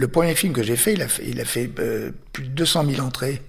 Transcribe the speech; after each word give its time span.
Le 0.00 0.08
premier 0.08 0.34
film 0.34 0.54
que 0.54 0.62
j'ai 0.62 0.76
fait, 0.76 0.94
il 0.94 1.02
a 1.02 1.08
fait, 1.08 1.24
il 1.26 1.38
a 1.42 1.44
fait 1.44 1.70
euh, 1.78 2.10
plus 2.32 2.44
de 2.44 2.48
200 2.48 2.86
000 2.90 3.06
entrées. 3.06 3.42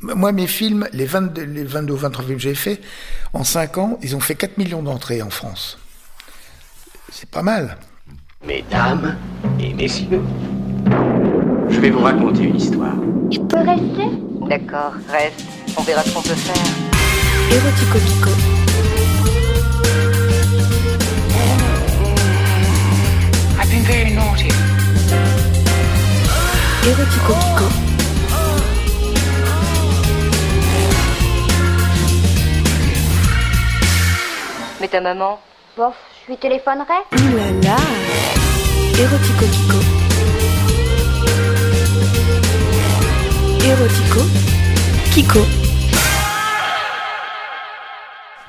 Moi, 0.00 0.32
mes 0.32 0.46
films, 0.46 0.88
les 0.94 1.04
22, 1.04 1.42
les 1.42 1.64
22 1.64 1.92
ou 1.92 1.96
23 1.98 2.24
films 2.24 2.38
que 2.38 2.42
j'ai 2.42 2.54
fait, 2.54 2.80
en 3.34 3.44
5 3.44 3.76
ans, 3.76 3.98
ils 4.00 4.16
ont 4.16 4.20
fait 4.20 4.34
4 4.34 4.56
millions 4.56 4.82
d'entrées 4.82 5.20
en 5.20 5.28
France. 5.28 5.78
C'est 7.12 7.28
pas 7.28 7.42
mal. 7.42 7.76
Mesdames 8.46 9.18
et 9.60 9.74
messieurs, 9.74 10.22
je 11.68 11.80
vais 11.80 11.90
vous 11.90 12.00
raconter 12.00 12.44
une 12.44 12.56
histoire. 12.56 12.96
Je 13.30 13.38
peux 13.38 13.58
rester? 13.58 14.08
D'accord, 14.48 14.94
reste. 15.10 15.44
On 15.76 15.82
verra 15.82 16.02
ce 16.02 16.14
qu'on 16.14 16.22
peut 16.22 16.28
faire. 16.30 16.64
Érotico 17.52 17.98
Pico. 17.98 18.30
I've 23.60 23.70
been 23.70 23.82
very 23.82 24.14
naughty. 24.14 24.77
Érotico 26.88 27.34
Pico. 27.34 27.64
Mais 34.80 34.88
ta 34.88 35.02
maman 35.02 35.38
Bof, 35.76 35.94
je 36.24 36.32
lui 36.32 36.38
téléphonerai. 36.38 37.00
Ouh 37.12 37.36
là 37.36 37.50
là. 37.62 37.76
Érotico 38.98 39.44
Pico. 39.52 39.78
Érotico 43.66 44.20
Kiko. 45.12 45.67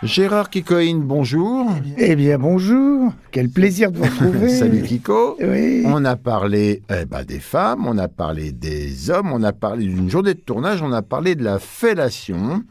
Gérard 0.02 0.50
Kikoïne, 0.50 1.02
bonjour. 1.02 1.70
Eh 1.98 2.16
bien, 2.16 2.40
bonjour. 2.40 3.14
Quel 3.32 3.50
plaisir 3.50 3.92
de 3.92 3.98
vous 3.98 4.06
retrouver. 4.06 4.48
Salut 4.58 4.82
Kiko. 4.82 5.36
Oui. 5.42 5.84
On 5.86 6.06
a 6.06 6.16
parlé 6.16 6.82
eh 6.90 7.04
ben, 7.04 7.26
des 7.26 7.40
femmes, 7.40 7.86
on 7.86 7.98
a 7.98 8.08
parlé 8.08 8.54
des 8.54 9.10
hommes, 9.10 9.34
on 9.34 9.44
a 9.44 9.52
parlé 9.52 9.86
d'une 9.86 10.10
journée 10.10 10.36
de 10.36 10.40
tournage, 10.40 10.82
on 10.82 10.94
a 10.94 11.02
parlé 11.02 11.36
de 11.36 11.44
la 11.44 11.60
fellation 11.60 12.64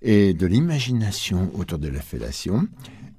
et 0.00 0.34
de 0.34 0.46
l'imagination 0.46 1.48
autour 1.54 1.78
de 1.78 1.88
la 1.88 2.00
fellation. 2.00 2.66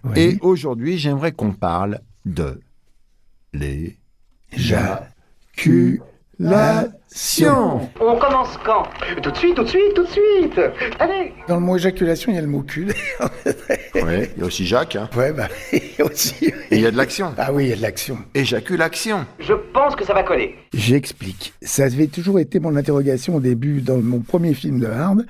Oui. 0.03 0.11
Et 0.20 0.38
aujourd'hui, 0.42 0.98
j'aimerais 0.98 1.31
qu'on 1.31 1.53
parle 1.53 2.02
de 2.26 2.59
l'éjaculation. 3.53 5.08
On 8.02 8.17
commence 8.17 8.58
quand 8.66 8.88
Tout 9.22 9.30
de 9.30 9.38
suite, 9.38 9.56
tout 9.56 9.64
de 9.64 9.69
suite, 9.69 9.94
tout 9.95 10.03
de 10.03 10.09
suite 10.09 10.59
Allez 11.00 11.31
Dans 11.47 11.55
le 11.55 11.61
mot 11.61 11.78
éjaculation, 11.78 12.31
il 12.31 12.36
y 12.36 12.38
a 12.39 12.42
le 12.42 12.47
mot 12.47 12.61
cul. 12.64 12.88
Ouais, 13.94 14.31
il 14.36 14.39
y 14.39 14.44
a 14.44 14.45
aussi 14.45 14.66
Jacques. 14.66 14.95
hein. 14.95 15.08
ouais, 15.16 15.31
bah, 15.31 15.47
aussi. 16.03 16.45
Et 16.72 16.78
il 16.78 16.81
y 16.81 16.88
a 16.88 16.92
de 16.92 16.97
l'action. 16.97 17.31
Ah 17.38 17.53
oui, 17.53 17.66
il 17.66 17.70
y 17.70 17.73
a 17.73 17.75
de 17.75 17.81
l'action. 17.83 18.17
Éjaculation. 18.33 19.25
Je 19.39 19.53
pense 19.73 19.95
que 19.95 20.03
ça 20.03 20.14
va 20.14 20.23
coller. 20.23 20.55
J'explique. 20.73 21.53
Ça 21.61 21.83
avait 21.83 22.08
toujours 22.08 22.39
été 22.39 22.59
mon 22.59 22.75
interrogation 22.75 23.36
au 23.36 23.39
début 23.39 23.81
dans 23.81 23.98
mon 23.98 24.20
premier 24.20 24.55
film 24.55 24.80
de 24.80 24.88
Hard. 24.88 25.25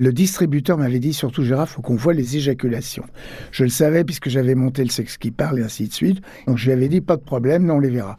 Le 0.00 0.12
distributeur 0.12 0.78
m'avait 0.78 0.98
dit 0.98 1.12
surtout 1.12 1.44
Gérard, 1.44 1.68
faut 1.68 1.82
qu'on 1.82 1.94
voit 1.96 2.12
les 2.14 2.36
éjaculations. 2.36 3.04
Je 3.52 3.62
le 3.62 3.70
savais 3.70 4.02
puisque 4.02 4.28
j'avais 4.28 4.56
monté 4.56 4.82
le 4.82 4.90
sexe 4.90 5.16
qui 5.16 5.30
parle 5.30 5.60
et 5.60 5.62
ainsi 5.62 5.86
de 5.86 5.92
suite. 5.92 6.20
Donc 6.48 6.58
je 6.58 6.66
lui 6.66 6.72
avais 6.72 6.88
dit 6.88 7.00
pas 7.00 7.16
de 7.16 7.22
problème, 7.22 7.64
non, 7.66 7.74
on 7.76 7.80
les 7.80 7.90
verra. 7.90 8.18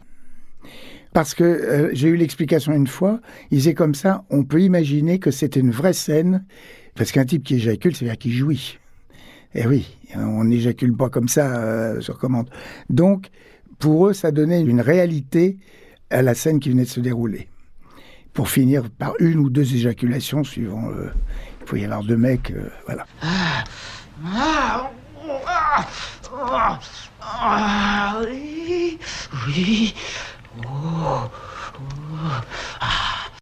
Parce 1.12 1.34
que 1.34 1.44
euh, 1.44 1.90
j'ai 1.92 2.08
eu 2.08 2.16
l'explication 2.16 2.72
une 2.72 2.86
fois, 2.86 3.20
il 3.50 3.58
disait 3.58 3.74
comme 3.74 3.94
ça, 3.94 4.24
on 4.30 4.44
peut 4.44 4.62
imaginer 4.62 5.18
que 5.18 5.30
c'était 5.30 5.60
une 5.60 5.70
vraie 5.70 5.92
scène, 5.92 6.44
parce 6.94 7.12
qu'un 7.12 7.24
type 7.24 7.44
qui 7.44 7.56
éjacule, 7.56 7.94
c'est-à-dire 7.94 8.18
qu'il 8.18 8.32
jouit. 8.32 8.78
Eh 9.54 9.66
oui, 9.66 9.98
on 10.16 10.44
n'éjacule 10.44 10.96
pas 10.96 11.10
comme 11.10 11.28
ça 11.28 11.56
euh, 11.56 12.00
sur 12.00 12.18
commande. 12.18 12.48
Donc, 12.88 13.28
pour 13.78 14.08
eux, 14.08 14.12
ça 14.14 14.30
donnait 14.30 14.62
une 14.62 14.80
réalité 14.80 15.58
à 16.08 16.22
la 16.22 16.34
scène 16.34 16.60
qui 16.60 16.70
venait 16.70 16.84
de 16.84 16.88
se 16.88 17.00
dérouler. 17.00 17.48
Pour 18.32 18.48
finir 18.48 18.88
par 18.88 19.12
une 19.18 19.40
ou 19.40 19.50
deux 19.50 19.74
éjaculations, 19.74 20.42
suivant. 20.42 20.88
euh, 20.90 21.10
il 21.60 21.66
faut 21.68 21.76
y 21.76 21.84
avoir 21.84 22.02
deux 22.02 22.16
mecs, 22.16 22.52
voilà. 22.86 23.06
Ah, 23.20 24.90
oh, 25.24 25.30
ah, 25.46 25.86
ah, 26.34 26.80
ah, 27.20 28.20
oui, 28.26 28.98
oui. 29.46 29.94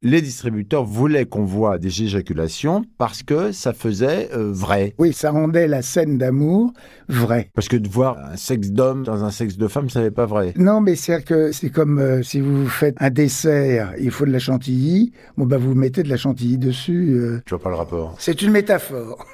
Les 0.02 0.22
distributeurs 0.22 0.84
voulaient 0.84 1.26
qu'on 1.26 1.44
voit 1.44 1.76
des 1.78 2.02
éjaculations 2.02 2.86
parce 2.96 3.22
que 3.22 3.52
ça 3.52 3.74
faisait 3.74 4.30
euh, 4.32 4.50
vrai. 4.50 4.94
Oui, 4.96 5.12
ça 5.12 5.30
rendait 5.30 5.68
la 5.68 5.82
scène 5.82 6.16
d'amour 6.16 6.72
vraie. 7.08 7.50
Parce 7.54 7.68
que 7.68 7.76
de 7.76 7.86
voir 7.86 8.16
un 8.18 8.36
sexe 8.36 8.70
d'homme 8.70 9.02
dans 9.04 9.24
un 9.24 9.30
sexe 9.30 9.58
de 9.58 9.68
femme, 9.68 9.90
ça 9.90 10.00
n'est 10.00 10.10
pas 10.10 10.24
vrai. 10.24 10.54
Non, 10.56 10.80
mais 10.80 10.94
c'est 10.96 11.22
que 11.22 11.52
c'est 11.52 11.68
comme 11.68 11.98
euh, 11.98 12.22
si 12.22 12.40
vous 12.40 12.66
faites 12.66 12.96
un 12.98 13.10
dessert, 13.10 13.92
il 13.98 14.10
faut 14.10 14.24
de 14.24 14.30
la 14.32 14.38
chantilly. 14.38 15.12
Bon, 15.36 15.44
bah, 15.44 15.58
vous 15.58 15.74
mettez 15.74 16.02
de 16.02 16.08
la 16.08 16.16
chantilly 16.16 16.56
dessus. 16.56 17.10
euh. 17.18 17.42
Je 17.44 17.54
vois 17.54 17.62
pas 17.62 17.70
le 17.70 17.76
rapport. 17.76 18.14
C'est 18.18 18.40
une 18.40 18.52
métaphore. 18.52 19.26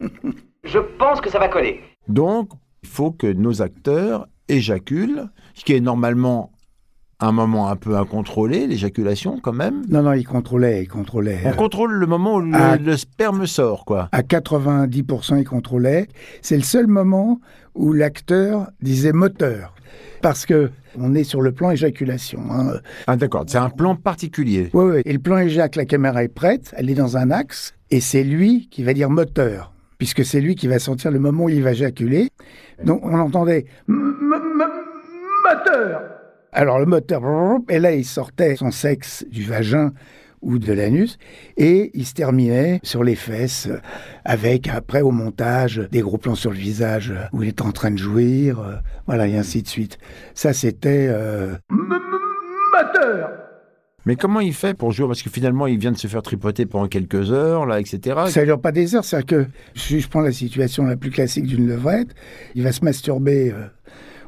Je 0.64 0.78
pense 0.98 1.20
que 1.20 1.30
ça 1.30 1.40
va 1.40 1.48
coller. 1.48 1.80
Donc, 2.06 2.50
il 2.84 2.88
faut 2.88 3.10
que 3.10 3.26
nos 3.26 3.60
acteurs 3.60 4.28
éjaculent, 4.48 5.30
ce 5.54 5.64
qui 5.64 5.72
est 5.72 5.80
normalement 5.80 6.52
un 7.20 7.32
moment 7.32 7.68
un 7.70 7.76
peu 7.76 7.96
incontrôlé, 7.96 8.66
l'éjaculation 8.66 9.40
quand 9.42 9.52
même. 9.52 9.82
Non, 9.88 10.02
non, 10.02 10.12
il 10.12 10.24
contrôlait, 10.26 10.82
il 10.82 10.88
contrôlait. 10.88 11.40
On 11.46 11.52
contrôle 11.52 11.94
le 11.94 12.06
moment 12.06 12.34
où 12.36 12.40
le, 12.40 12.76
le 12.82 12.96
sperme 12.96 13.46
sort, 13.46 13.84
quoi. 13.86 14.08
À 14.12 14.20
90%, 14.22 15.38
il 15.38 15.44
contrôlait. 15.44 16.08
C'est 16.42 16.56
le 16.56 16.62
seul 16.62 16.86
moment 16.86 17.40
où 17.74 17.92
l'acteur 17.92 18.68
disait 18.82 19.12
moteur. 19.12 19.74
Parce 20.20 20.44
que 20.46 20.70
on 20.98 21.14
est 21.14 21.24
sur 21.24 21.40
le 21.42 21.52
plan 21.52 21.70
éjaculation. 21.70 22.40
hein. 22.50 22.80
Ah 23.06 23.16
d'accord, 23.16 23.44
c'est 23.46 23.58
un 23.58 23.70
plan 23.70 23.94
particulier. 23.96 24.70
Oui, 24.74 24.84
oui. 24.96 25.02
Et 25.04 25.12
le 25.12 25.18
plan 25.18 25.38
éjac, 25.38 25.76
la 25.76 25.84
caméra 25.84 26.22
est 26.24 26.28
prête, 26.28 26.74
elle 26.76 26.90
est 26.90 26.94
dans 26.94 27.16
un 27.16 27.30
axe, 27.30 27.74
et 27.90 28.00
c'est 28.00 28.24
lui 28.24 28.68
qui 28.70 28.82
va 28.82 28.92
dire 28.94 29.08
moteur, 29.10 29.72
puisque 29.98 30.24
c'est 30.24 30.40
lui 30.40 30.54
qui 30.54 30.66
va 30.68 30.78
sentir 30.78 31.10
le 31.10 31.18
moment 31.18 31.44
où 31.44 31.48
il 31.48 31.62
va 31.62 31.72
éjaculer. 31.72 32.28
Donc 32.84 33.00
on 33.04 33.14
entendait 33.18 33.66
moteur. 35.44 36.00
Alors 36.56 36.78
le 36.78 36.86
moteur, 36.86 37.22
et 37.68 37.78
là 37.78 37.94
il 37.94 38.06
sortait 38.06 38.56
son 38.56 38.70
sexe 38.70 39.26
du 39.30 39.44
vagin 39.44 39.92
ou 40.40 40.58
de 40.58 40.72
l'anus, 40.72 41.18
et 41.58 41.90
il 41.92 42.06
se 42.06 42.14
terminait 42.14 42.80
sur 42.82 43.04
les 43.04 43.14
fesses, 43.14 43.68
avec 44.24 44.66
après 44.68 45.02
au 45.02 45.10
montage 45.10 45.86
des 45.92 46.00
gros 46.00 46.16
plans 46.16 46.34
sur 46.34 46.50
le 46.50 46.56
visage 46.56 47.12
où 47.34 47.42
il 47.42 47.48
est 47.50 47.60
en 47.60 47.72
train 47.72 47.90
de 47.90 47.98
jouir, 47.98 48.60
euh, 48.60 48.76
voilà, 49.06 49.26
et 49.26 49.36
ainsi 49.36 49.62
de 49.62 49.68
suite. 49.68 49.98
Ça 50.32 50.54
c'était 50.54 51.08
euh, 51.10 51.56
moteur. 51.68 53.32
Mais 54.06 54.16
comment 54.16 54.40
il 54.40 54.54
fait 54.54 54.72
pour 54.72 54.92
jouer? 54.92 55.08
Parce 55.08 55.22
que 55.22 55.28
finalement, 55.28 55.66
il 55.66 55.78
vient 55.78 55.92
de 55.92 55.98
se 55.98 56.06
faire 56.06 56.22
tripoter 56.22 56.64
pendant 56.64 56.86
quelques 56.86 57.32
heures, 57.32 57.66
là, 57.66 57.80
etc. 57.80 58.16
Ça 58.28 58.40
ne 58.40 58.46
dure 58.46 58.60
pas 58.60 58.72
des 58.72 58.94
heures, 58.94 59.04
c'est-à-dire 59.04 59.26
que 59.26 59.46
si 59.74 60.00
je 60.00 60.08
prends 60.08 60.20
la 60.20 60.32
situation 60.32 60.84
la 60.84 60.96
plus 60.96 61.10
classique 61.10 61.44
d'une 61.44 61.66
levrette, 61.66 62.14
il 62.54 62.62
va 62.62 62.72
se 62.72 62.82
masturber 62.82 63.50
euh, 63.50 63.66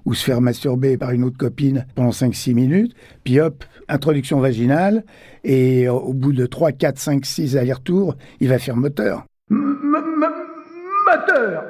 ou 0.05 0.15
se 0.15 0.25
faire 0.25 0.41
masturber 0.41 0.97
par 0.97 1.11
une 1.13 1.25
autre 1.25 1.37
copine 1.39 1.87
pendant 1.95 2.11
5-6 2.11 2.55
minutes, 2.55 2.95
puis 3.25 3.41
hop, 3.41 3.65
introduction 3.89 4.41
vaginale, 4.41 5.05
et 5.45 5.87
euh, 5.89 5.93
au 5.93 6.13
bout 6.15 6.33
de 6.33 6.47
3, 6.47 6.73
4, 6.73 6.99
5, 6.99 7.25
6 7.27 7.57
allers-retours, 7.57 8.17
il 8.41 8.49
va 8.49 8.59
faire 8.59 8.77
moteur. 8.77 9.25
M- 9.51 9.77
m- 9.83 9.97
m- 10.23 10.31
moteur 11.07 11.63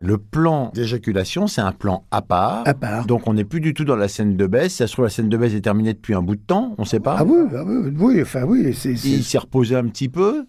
Le 0.00 0.16
plan 0.18 0.70
d'éjaculation, 0.74 1.46
c'est 1.46 1.60
un 1.60 1.72
plan 1.72 2.04
à 2.10 2.22
part. 2.22 2.62
À 2.66 2.74
part. 2.74 3.06
Donc 3.06 3.26
on 3.26 3.34
n'est 3.34 3.44
plus 3.44 3.60
du 3.60 3.74
tout 3.74 3.84
dans 3.84 3.96
la 3.96 4.08
scène 4.08 4.36
de 4.36 4.46
baisse. 4.46 4.72
Si 4.72 4.76
ça 4.78 4.86
se 4.86 4.92
trouve, 4.92 5.04
la 5.04 5.10
scène 5.10 5.28
de 5.28 5.36
baisse 5.36 5.52
est 5.54 5.60
terminée 5.60 5.92
depuis 5.92 6.14
un 6.14 6.22
bout 6.22 6.36
de 6.36 6.40
temps, 6.40 6.74
on 6.78 6.82
ne 6.82 6.86
sait 6.86 7.00
pas. 7.00 7.16
Ah 7.18 7.24
oui, 7.24 7.38
ah 7.54 7.62
oui, 7.66 7.92
oui, 7.98 8.22
enfin 8.22 8.44
oui, 8.44 8.72
c'est... 8.74 8.96
c'est- 8.96 9.08
Il 9.08 9.24
s'est 9.24 9.38
reposé 9.38 9.76
un 9.76 9.84
petit 9.88 10.08
peu 10.08 10.46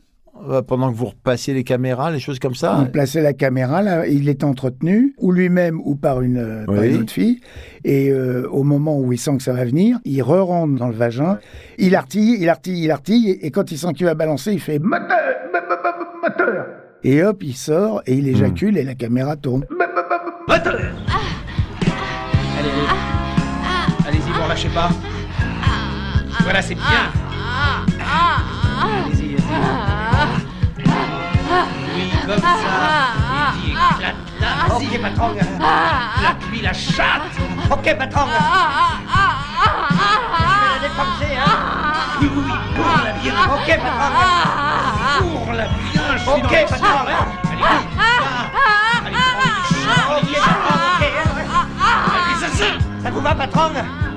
pendant 0.67 0.91
que 0.91 0.97
vous 0.97 1.05
repassiez 1.07 1.53
les 1.53 1.63
caméras, 1.63 2.09
les 2.11 2.19
choses 2.19 2.39
comme 2.39 2.55
ça. 2.55 2.77
Il 2.81 2.91
plaçait 2.91 3.21
la 3.21 3.33
caméra, 3.33 3.81
là, 3.81 4.07
il 4.07 4.27
est 4.29 4.43
entretenu, 4.43 5.13
ou 5.19 5.31
lui-même 5.31 5.79
ou 5.83 5.95
par 5.95 6.21
une, 6.21 6.37
euh, 6.37 6.65
par 6.65 6.75
Oui. 6.79 6.89
une 6.95 7.01
autre 7.01 7.11
fille. 7.11 7.39
Et 7.83 8.09
euh, 8.09 8.47
au 8.49 8.63
moment 8.63 8.97
où 8.99 9.11
il 9.13 9.17
sent 9.19 9.37
que 9.37 9.43
ça 9.43 9.53
va 9.53 9.65
venir, 9.65 9.99
il 10.05 10.21
re-rentre 10.23 10.75
dans 10.75 10.87
le 10.87 10.95
vagin, 10.95 11.37
il 11.77 11.95
artille, 11.95 12.37
il 12.39 12.49
artille, 12.49 12.83
il 12.83 12.91
artille, 12.91 13.29
et, 13.41 13.51
quand 13.51 13.71
il 13.71 13.77
sent 13.77 13.93
qu'il 13.93 14.05
va 14.05 14.13
balancer, 14.15 14.51
il 14.53 14.59
fait 14.59 14.79
moteur, 14.79 15.07
mo- 15.53 15.59
mo- 15.69 15.75
mo- 15.99 16.29
moteur. 16.29 16.65
Et 17.03 17.23
hop, 17.23 17.41
il 17.43 17.55
sort 17.55 18.01
et 18.05 18.13
il 18.15 18.27
éjacule 18.27 18.77
et 18.77 18.83
la 18.83 18.95
caméra 18.95 19.35
tourne. 19.35 19.65
Moteur 20.47 20.79
Allez-y. 22.59 24.07
Allez-y, 24.07 24.31
vous 24.31 24.43
relâchez 24.43 24.69
pas. 24.69 24.89
Voilà, 26.41 26.61
c'est 26.61 26.75
bien. 26.75 26.83
Allez-y, 28.83 29.35
allez-y. 29.35 30.00
Oui, 31.95 32.11
comme 32.25 32.39
ça. 32.39 32.47
Et 32.53 33.59
puis 33.59 33.71
éclate 33.71 34.15
là. 34.39 34.47
Ok, 34.75 35.01
patron. 35.01 35.29
Éclate-lui 35.35 36.61
la 36.61 36.73
chatte. 36.73 37.21
Ok, 37.69 37.95
patron. 37.97 38.27
Je 39.89 40.45
vais 40.61 40.71
la 40.73 40.79
défoncer, 40.81 41.33
hein. 41.37 41.51
Oui, 42.21 42.27
oui, 42.35 42.43
oui, 42.45 42.53
cours-la 42.75 43.11
bien. 43.13 43.33
Ok, 43.53 43.67
patron. 43.81 44.21
Cours-la 45.19 45.65
bien, 45.65 46.05
je 46.13 46.19
suis 46.19 46.29
Ok, 46.31 46.53
patron. 46.69 46.97
Allez, 47.07 47.81
vous 53.11 53.19
Où 53.19 53.21
va, 53.21 53.35
patron 53.35 53.69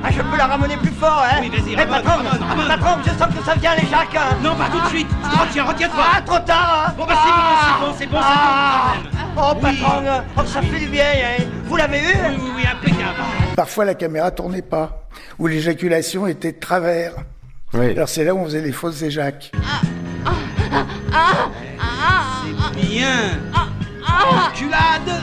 Ah, 0.05 0.11
je 0.11 0.23
peux 0.23 0.37
la 0.37 0.47
ramener 0.47 0.77
plus 0.77 0.91
fort, 0.93 1.25
hein 1.25 1.39
Oui, 1.41 1.49
vas-y, 1.51 1.73
Eh, 1.73 1.77
ramène, 1.77 1.89
patron, 2.03 2.17
ramène, 2.25 2.43
ramène. 2.49 2.67
patron, 2.69 2.97
je 3.05 3.11
sens 3.11 3.35
que 3.35 3.45
ça 3.45 3.55
vient, 3.55 3.75
les 3.75 3.87
Jacques 3.89 4.15
hein. 4.17 4.37
Non, 4.43 4.55
pas 4.55 4.69
tout 4.71 4.81
de 4.81 4.87
suite. 4.89 5.09
Retiens, 5.41 5.65
retiens-toi. 5.65 6.05
Ah, 6.17 6.21
trop 6.23 6.39
tard 6.41 6.85
hein. 6.89 6.95
Bon, 6.97 7.05
bah, 7.07 7.15
c'est 7.25 7.31
bon, 7.31 7.47
c'est 7.61 7.81
bon, 7.87 7.95
c'est 7.99 8.07
bon, 8.07 8.19
c'est 8.19 8.25
Ah. 8.27 8.93
bon. 9.35 9.43
Oh, 9.43 9.53
Oui. 9.57 9.61
patron, 9.81 10.03
oh, 10.37 10.41
ça 10.47 10.63
fait 10.63 10.79
du 10.79 10.87
bien, 10.87 11.05
hein 11.05 11.45
Vous 11.65 11.77
l'avez 11.77 11.99
eu 11.99 12.03
Oui, 12.29 12.37
oui, 12.41 12.51
oui, 12.57 12.63
impeccable. 12.67 13.19
Parfois, 13.57 13.85
la 13.85 13.95
caméra 13.95 14.31
tournait 14.31 14.63
pas, 14.63 15.05
ou 15.39 15.47
l'éjaculation 15.49 16.27
était 16.27 16.53
de 16.53 16.59
travers. 16.61 17.13
Oui. 17.73 17.91
Alors 17.91 18.09
c'est 18.09 18.23
là 18.25 18.35
où 18.35 18.39
on 18.39 18.45
faisait 18.45 18.61
les 18.63 18.71
fausses 18.73 19.03
éjacs. 19.03 19.51
Bien. 22.77 23.31
Culade. 24.55 25.23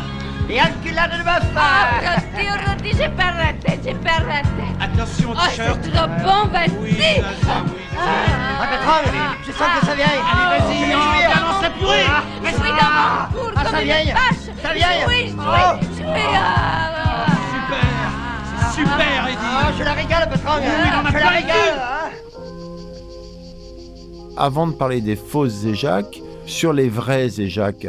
Et 0.54 0.60
enculade 0.60 1.12
de 1.12 1.24
bœuf 1.24 1.46
Oddio, 1.56 2.52
Rodi, 2.68 2.92
j'ai 2.98 3.08
pas 3.10 3.32
raté, 3.32 3.80
j'ai 3.86 3.94
pas 3.94 4.20
raté. 4.20 4.68
Attention, 4.82 5.30
Oh, 5.32 5.48
t-shirt. 5.48 5.80
c'est 5.82 5.92
trop 5.92 6.08
bon, 6.08 6.50
vas-y. 6.52 6.72
Oui, 6.82 6.92
vas-y, 6.92 7.22
oui. 7.22 7.82
Ah, 7.98 8.68
patron, 8.70 9.12
je 9.48 9.52
sens 9.52 9.68
que 9.80 9.86
ça 9.86 9.96
vient 9.96 10.06
Allez, 10.08 10.48
vas-y, 10.60 10.80
Je 10.80 10.86
vais 10.86 10.96
on 10.96 11.34
balance 11.34 11.62
la 11.64 11.70
purée. 11.70 12.06
Je 12.44 12.50
suis 12.50 12.58
dans 12.58 12.92
mon 12.92 13.40
cours 13.40 13.52
Ah, 13.56 13.64
comme 13.64 13.72
ça 13.72 13.82
une 13.82 13.86
vient. 13.88 14.14
vache. 14.14 14.46
Ça 14.62 14.74
vient. 14.74 14.88
Je 14.92 15.10
suis, 15.10 15.28
je 15.30 15.34
Oh. 15.38 15.78
suis, 15.80 15.88
je 15.88 15.94
suis. 15.96 16.06
ah, 16.36 16.92
ah. 16.98 17.26
Super. 17.54 17.88
C'est 18.60 18.82
super, 18.82 19.28
Eddie. 19.28 19.38
Ah, 19.56 19.72
je 19.78 19.84
la 19.84 19.94
régale, 19.94 20.30
Oui, 20.32 20.40
a 20.44 21.12
Je 21.12 21.18
la 21.18 21.30
régale 21.30 21.80
hein. 21.80 22.10
Avant 24.38 24.68
de 24.68 24.74
parler 24.74 25.00
des 25.02 25.16
fausses 25.16 25.64
éjacs, 25.66 26.20
sur 26.46 26.74
les 26.74 26.90
vrais 26.90 27.40
éjacs, 27.40 27.88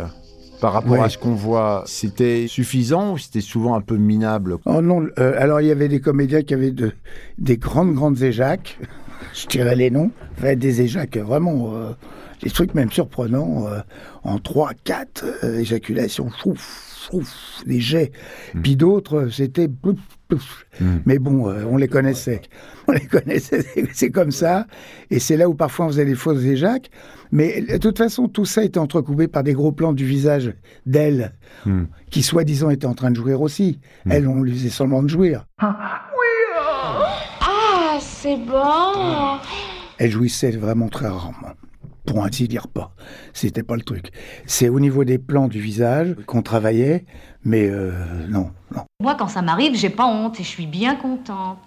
par 0.63 0.73
rapport 0.75 0.93
Ouais. 0.93 1.01
à 1.01 1.09
ce 1.09 1.19
qu'on 1.19 1.35
voit, 1.35 1.83
c'était 1.87 2.47
suffisant 2.47 3.15
ou 3.15 3.19
c'était 3.19 3.41
souvent 3.41 3.75
un 3.75 3.81
peu 3.81 3.97
minable 3.97 4.59
Oh 4.65 4.81
non, 4.81 5.05
euh, 5.19 5.35
alors 5.37 5.61
il 5.61 5.67
y 5.67 5.73
avait 5.73 5.89
des 5.89 6.01
comédiens 6.01 6.43
qui 6.43 6.55
avaient 6.55 6.71
de, 6.71 6.93
des 7.39 7.57
grandes, 7.57 7.95
grandes 7.95 8.23
éjacs. 8.23 8.79
Je 9.35 9.47
dirais 9.49 9.75
les 9.75 9.91
noms. 9.91 10.11
Enfin, 10.39 10.55
des 10.55 10.81
éjacs 10.83 11.17
vraiment, 11.17 11.75
euh, 11.75 11.91
des 12.45 12.51
trucs 12.51 12.75
même 12.75 12.93
surprenants, 12.93 13.67
euh, 13.67 13.81
en 14.23 14.39
3, 14.39 14.71
4 14.85 15.25
euh, 15.43 15.59
éjaculations, 15.59 16.31
chouf, 16.31 16.92
chouf, 17.11 17.63
des 17.67 17.81
jets. 17.81 18.13
Puis 18.63 18.77
d'autres, 18.77 19.25
euh, 19.27 19.31
c'était... 19.31 19.69
plouf, 19.69 19.99
plouf. 20.29 20.67
Mais 21.07 21.19
bon, 21.19 21.49
euh, 21.49 21.65
on 21.69 21.77
les 21.77 21.89
connaissait. 21.89 22.43
On 22.89 22.93
les 22.93 23.07
connaissait, 23.07 23.65
c'est- 23.93 24.11
comme 24.11 24.33
ça. 24.33 24.67
Et 25.11 25.21
c'est 25.21 25.37
là 25.37 25.49
où 25.49 25.55
parfois 25.55 25.87
on 25.87 25.89
faisait 25.91 26.05
des 26.05 26.17
fausses 26.17 26.43
éjacs. 26.43 26.91
Mais 27.31 27.63
de 27.63 27.77
toute 27.77 27.97
façon, 27.97 28.27
tout 28.29 28.45
ça 28.45 28.65
était 28.65 28.81
entrecoupé 28.81 29.29
par 29.29 29.45
des 29.45 29.53
gros 29.53 29.71
plans 29.71 29.93
du 29.93 30.05
visage 30.05 30.53
d'elle, 30.85 31.33
qui 32.11 32.23
soi-disant 32.23 32.71
était 32.71 32.87
en 32.87 32.95
train 32.95 33.13
de 33.13 33.17
jouir 33.17 33.41
aussi. 33.41 33.79
Elle, 34.11 34.27
on 34.27 34.43
lui 34.43 34.53
faisait 34.53 34.69
semblant 34.69 35.03
de 35.05 35.09
jouir. 35.09 35.47
Ah, 35.59 36.03
c'est 38.01 38.37
bon. 38.37 39.39
Elle 39.99 40.11
jouissait 40.11 40.51
vraiment 40.51 40.89
très 40.89 41.07
rarement. 41.09 41.53
Pour 42.07 42.25
ainsi 42.25 42.49
dire 42.49 42.69
pas. 42.69 42.95
C'était 43.33 43.63
pas 43.63 43.77
le 43.77 43.83
truc. 43.83 44.11
C'est 44.47 44.69
au 44.69 44.81
niveau 44.81 45.05
des 45.05 45.19
plans 45.19 45.49
du 45.49 45.61
visage 45.61 46.17
qu'on 46.27 46.43
travaillait, 46.43 47.05
mais 47.45 47.69
euh, 47.71 47.93
non, 48.29 48.51
non. 48.75 48.83
Moi, 49.01 49.15
quand 49.15 49.29
ça 49.29 49.43
m'arrive, 49.43 49.77
j'ai 49.77 49.91
pas 49.91 50.07
honte 50.07 50.41
et 50.41 50.43
je 50.43 50.49
suis 50.49 50.67
bien 50.67 50.97
contente. 50.97 51.59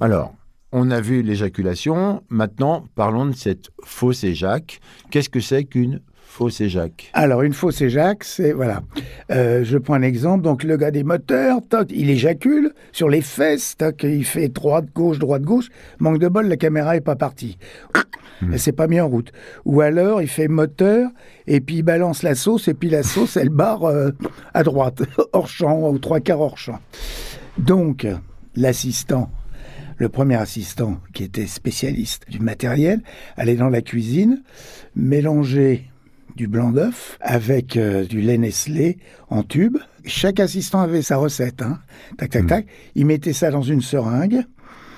Alors, 0.00 0.34
on 0.72 0.90
a 0.90 1.00
vu 1.00 1.22
l'éjaculation. 1.22 2.22
Maintenant, 2.28 2.84
parlons 2.96 3.26
de 3.26 3.32
cette 3.32 3.70
fausse 3.84 4.24
éjac. 4.24 4.80
Qu'est-ce 5.10 5.28
que 5.28 5.40
c'est 5.40 5.64
qu'une 5.64 6.00
fausse 6.34 6.60
éjac 6.60 7.10
Alors, 7.12 7.42
une 7.42 7.52
fausse 7.52 7.80
éjac, 7.80 8.24
c'est, 8.24 8.50
voilà. 8.50 8.82
Euh, 9.30 9.62
je 9.62 9.78
prends 9.78 9.94
un 9.94 10.02
exemple. 10.02 10.42
Donc, 10.42 10.64
le 10.64 10.76
gars 10.76 10.90
des 10.90 11.04
moteurs, 11.04 11.60
toc, 11.68 11.88
il 11.92 12.10
éjacule 12.10 12.72
sur 12.90 13.08
les 13.08 13.20
fesses, 13.20 13.76
toc, 13.76 14.02
il 14.02 14.24
fait 14.24 14.48
droite, 14.48 14.86
gauche, 14.92 15.20
droite, 15.20 15.42
gauche. 15.42 15.68
Manque 16.00 16.18
de 16.18 16.26
bol, 16.26 16.48
la 16.48 16.56
caméra 16.56 16.96
est 16.96 17.00
pas 17.00 17.14
partie. 17.14 17.56
Elle 18.42 18.58
s'est 18.58 18.72
pas 18.72 18.88
mis 18.88 19.00
en 19.00 19.08
route. 19.08 19.30
Ou 19.64 19.80
alors, 19.80 20.22
il 20.22 20.28
fait 20.28 20.48
moteur, 20.48 21.08
et 21.46 21.60
puis 21.60 21.76
il 21.76 21.82
balance 21.84 22.24
la 22.24 22.34
sauce, 22.34 22.66
et 22.66 22.74
puis 22.74 22.90
la 22.90 23.04
sauce, 23.04 23.36
elle 23.36 23.50
barre 23.50 23.84
euh, 23.84 24.10
à 24.54 24.64
droite, 24.64 25.02
hors 25.32 25.46
champ, 25.46 25.88
ou 25.88 25.98
trois 25.98 26.18
quarts 26.18 26.40
hors 26.40 26.58
champ. 26.58 26.80
Donc, 27.58 28.08
l'assistant, 28.56 29.30
le 29.98 30.08
premier 30.08 30.34
assistant 30.34 30.98
qui 31.12 31.22
était 31.22 31.46
spécialiste 31.46 32.28
du 32.28 32.40
matériel, 32.40 33.02
allait 33.36 33.54
dans 33.54 33.68
la 33.68 33.82
cuisine, 33.82 34.42
mélanger 34.96 35.92
du 36.36 36.48
blanc 36.48 36.70
d'œuf 36.70 37.18
avec 37.20 37.76
euh, 37.76 38.04
du 38.04 38.20
lait 38.20 38.38
Nestlé 38.38 38.98
en 39.28 39.42
tube. 39.42 39.78
Chaque 40.04 40.40
assistant 40.40 40.80
avait 40.80 41.02
sa 41.02 41.16
recette. 41.16 41.62
Hein. 41.62 41.78
Tac, 42.18 42.30
tac, 42.30 42.46
tac. 42.46 42.66
Il 42.94 43.06
mettait 43.06 43.32
ça 43.32 43.50
dans 43.50 43.62
une 43.62 43.80
seringue, 43.80 44.42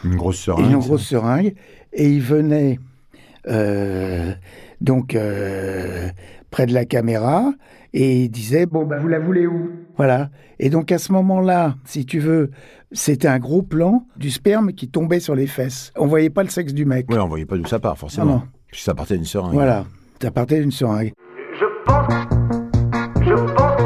Une 0.05 0.17
grosse 0.17 0.39
seringue 0.39 0.67
une 0.67 0.79
grosse 0.79 1.07
seringue, 1.07 1.55
et 1.93 2.09
il 2.09 2.21
venait 2.21 2.79
euh, 3.49 4.33
donc 4.81 5.15
euh, 5.15 6.09
près 6.51 6.67
de 6.67 6.75
la 6.75 6.85
caméra 6.85 7.53
et 7.93 8.25
il 8.25 8.29
disait 8.29 8.67
bon 8.67 8.85
ben 8.85 8.99
vous 8.99 9.09
la 9.09 9.19
voulez 9.19 9.47
où? 9.47 9.71
Voilà. 9.97 10.31
Et 10.59 10.69
donc 10.69 10.93
à 10.93 10.99
ce 10.99 11.13
moment-là, 11.13 11.77
si 11.85 12.05
tu 12.05 12.19
veux, 12.19 12.51
c'était 12.93 13.29
un 13.29 13.39
gros 13.39 13.63
plan 13.63 14.07
du 14.17 14.31
sperme 14.31 14.73
qui 14.73 14.89
tombait 14.89 15.21
sur 15.21 15.35
les 15.35 15.47
fesses. 15.47 15.93
On 15.97 16.07
voyait 16.07 16.31
pas 16.31 16.43
le 16.43 16.51
sexe 16.51 16.75
du 16.75 16.85
mec. 16.85 17.11
Ouais, 17.11 17.19
on 17.19 17.29
voyait 17.29 17.47
pas 17.47 17.57
d'où 17.57 17.67
ça 17.67 17.79
part, 17.79 17.97
forcément. 17.97 18.27
Non, 18.27 18.33
non. 18.33 18.43
Puisque 18.67 18.85
ça 18.85 18.95
partait 18.95 19.17
d'une 19.17 19.25
seringue. 19.25 19.55
Voilà. 19.55 19.87
Ça 20.21 20.31
partait 20.31 20.61
d'une 20.61 20.73
seringue. 20.73 21.13
Je 21.87 21.93
pense... 21.93 22.15
Je 23.23 23.35
pense... 23.55 23.81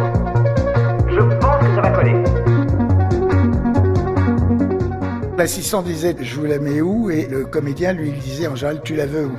Je 1.09 1.21
pense 1.39 1.61
que 1.61 1.75
ça 1.75 1.81
va 1.83 1.91
coller. 1.91 2.15
L'assistant 5.37 5.83
disait 5.83 6.17
je 6.21 6.35
vous 6.39 6.45
la 6.47 6.59
mets 6.59 6.81
où? 6.81 7.11
Et 7.11 7.27
le 7.27 7.45
comédien 7.45 7.93
lui 7.93 8.11
disait 8.13 8.47
en 8.47 8.57
général 8.57 8.81
tu 8.85 8.95
la 8.95 9.07
veux 9.07 9.27
où? 9.27 9.37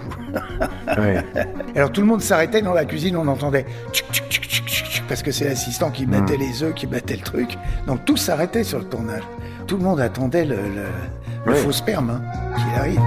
Ouais. 1.00 1.24
Alors 1.76 1.92
tout 1.92 2.02
le 2.02 2.08
monde 2.08 2.22
s'arrêtait 2.22 2.62
dans 2.62 2.74
la 2.74 2.86
cuisine, 2.86 3.16
on 3.18 3.28
entendait 3.28 3.66
tchic, 3.92 4.06
tchic, 4.12 4.26
tchic, 4.30 4.44
tchic, 4.50 4.66
tchic, 4.68 5.04
parce 5.08 5.22
que 5.22 5.32
c'est 5.32 5.46
l'assistant 5.46 5.92
qui 5.92 6.06
battait 6.08 6.38
les 6.38 6.64
œufs, 6.64 6.74
qui 6.74 6.88
battait 6.88 7.16
le 7.18 7.22
truc. 7.22 7.58
Donc 7.88 8.04
tout 8.06 8.18
s'arrêtait 8.18 8.64
sur 8.64 8.80
le 8.80 8.86
tournage. 8.86 9.22
Tout 9.68 9.78
le 9.78 9.84
monde 9.84 10.00
attendait 10.00 10.46
le, 10.46 10.56
le, 10.56 10.86
le 11.46 11.52
Ouais. 11.54 11.58
faux 11.58 11.72
sperme 11.72 12.10
hein, 12.12 12.22
qu'il 12.56 12.80
arrive. 12.80 13.00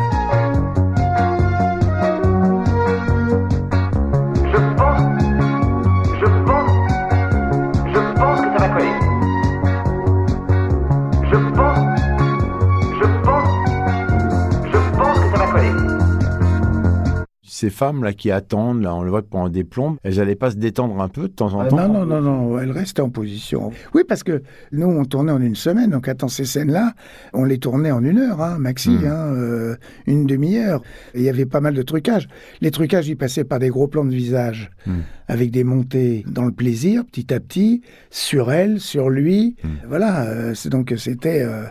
Ces 17.64 17.70
femmes-là 17.70 18.12
qui 18.12 18.30
attendent, 18.30 18.82
là, 18.82 18.94
on 18.94 19.02
le 19.02 19.08
voit 19.08 19.22
pendant 19.22 19.48
des 19.48 19.64
plombes, 19.64 19.96
elles 20.02 20.16
n'allaient 20.16 20.34
pas 20.34 20.50
se 20.50 20.56
détendre 20.56 21.00
un 21.00 21.08
peu 21.08 21.22
de 21.22 21.26
temps 21.28 21.54
en 21.54 21.60
Ah, 21.60 21.68
temps? 21.68 21.76
non, 21.88 22.04
non, 22.04 22.04
non, 22.04 22.20
non, 22.20 22.58
elle 22.58 22.70
restait 22.72 23.00
en 23.00 23.08
position. 23.08 23.70
Oui, 23.94 24.02
parce 24.06 24.22
que 24.22 24.42
nous, 24.70 24.86
on 24.86 25.06
tournait 25.06 25.32
en 25.32 25.40
une 25.40 25.54
semaine, 25.54 25.88
donc 25.88 26.06
attends, 26.08 26.28
ces 26.28 26.44
scènes-là, 26.44 26.92
on 27.32 27.44
les 27.44 27.56
tournait 27.56 27.90
en 27.90 28.04
une 28.04 28.18
heure, 28.18 28.42
hein, 28.42 28.58
maxi, 28.58 28.90
Mm. 28.90 29.06
hein, 29.06 29.32
euh, 29.34 29.76
une 30.06 30.26
demi-heure. 30.26 30.82
Et 31.14 31.20
Il 31.20 31.22
y 31.24 31.30
avait 31.30 31.46
pas 31.46 31.62
mal 31.62 31.72
de 31.72 31.80
trucages. 31.80 32.28
Les 32.60 32.70
trucages, 32.70 33.08
ils 33.08 33.16
passaient 33.16 33.44
par 33.44 33.60
des 33.60 33.70
gros 33.70 33.88
plans 33.88 34.04
de 34.04 34.14
visage, 34.14 34.70
Mm. 34.86 34.92
avec 35.28 35.50
des 35.50 35.64
montées 35.64 36.22
dans 36.30 36.44
le 36.44 36.52
plaisir, 36.52 37.02
petit 37.06 37.32
à 37.32 37.40
petit, 37.40 37.80
sur 38.10 38.52
elle, 38.52 38.78
sur 38.78 39.08
lui. 39.08 39.56
Mm. 39.64 39.68
Voilà, 39.88 40.24
euh, 40.26 40.52
c'est 40.54 40.68
donc 40.68 40.92
c'était... 40.98 41.40
euh, 41.42 41.64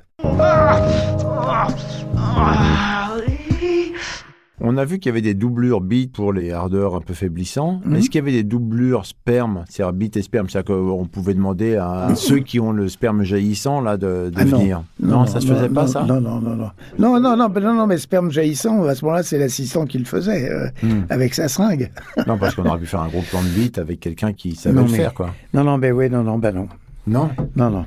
On 4.65 4.77
a 4.77 4.85
vu 4.85 4.97
qu'il 4.99 5.09
y 5.09 5.11
avait 5.11 5.21
des 5.21 5.33
doublures 5.33 5.81
bites 5.81 6.13
pour 6.13 6.31
les 6.31 6.51
ardeurs 6.51 6.95
un 6.95 7.01
peu 7.01 7.13
faiblissants. 7.13 7.81
Mhm. 7.85 7.95
Est-ce 7.97 8.09
qu'il 8.09 8.19
y 8.19 8.21
avait 8.21 8.31
des 8.31 8.43
doublures 8.43 9.05
sperme, 9.05 9.65
c'est-à-dire 9.69 9.91
bites 9.93 10.15
et 10.15 10.21
sperme 10.21 10.47
C'est-à-dire 10.49 10.73
qu'on 10.75 11.05
pouvait 11.05 11.33
demander 11.33 11.75
à 11.75 12.15
ceux 12.15 12.39
qui 12.39 12.61
ont 12.61 12.71
le 12.71 12.87
sperme 12.87 13.23
jaillissant 13.23 13.81
là 13.81 13.97
de, 13.97 14.29
de 14.29 14.33
Ah 14.37 14.45
non. 14.45 14.57
venir? 14.59 14.83
Non, 15.01 15.25
ça 15.25 15.41
se 15.41 15.47
faisait 15.47 15.67
pas 15.69 15.81
non, 15.81 15.87
ça? 15.87 16.03
Non, 16.05 16.21
non, 16.21 16.39
non, 16.39 16.55
non. 16.55 16.69
Non, 16.97 17.19
non, 17.19 17.35
non, 17.35 17.49
non, 17.49 17.73
non, 17.73 17.87
mais 17.87 17.97
sperme 17.97 18.31
jaillissant, 18.31 18.83
à 18.85 18.95
ce 18.95 19.03
moment-là, 19.03 19.23
c'est 19.23 19.37
l'assistant 19.37 19.85
qui 19.85 19.97
le 19.99 20.05
faisait, 20.05 20.49
euh, 20.49 20.67
Hmm. 20.81 21.03
avec 21.09 21.33
sa 21.33 21.47
seringue. 21.49 21.91
Non, 22.27 22.37
parce 22.37 22.55
qu'on 22.55 22.65
aurait 22.65 22.79
pu 22.79 22.85
faire 22.85 23.01
un 23.01 23.09
gros 23.09 23.21
plan 23.29 23.41
de 23.43 23.47
bite 23.49 23.77
avec 23.77 23.99
quelqu'un 23.99 24.31
qui 24.31 24.55
savait 24.55 24.75
Non, 24.75 24.85
le 24.85 24.91
mais- 24.91 24.97
faire, 24.97 25.13
quoi. 25.13 25.33
Non, 25.53 25.65
non, 25.65 25.77
ben 25.77 25.91
oui, 25.93 26.09
non, 26.09 26.23
non, 26.23 26.37
ben 26.37 26.53
non. 26.55 26.67
Non? 27.05 27.29
Non, 27.57 27.69
non. 27.69 27.85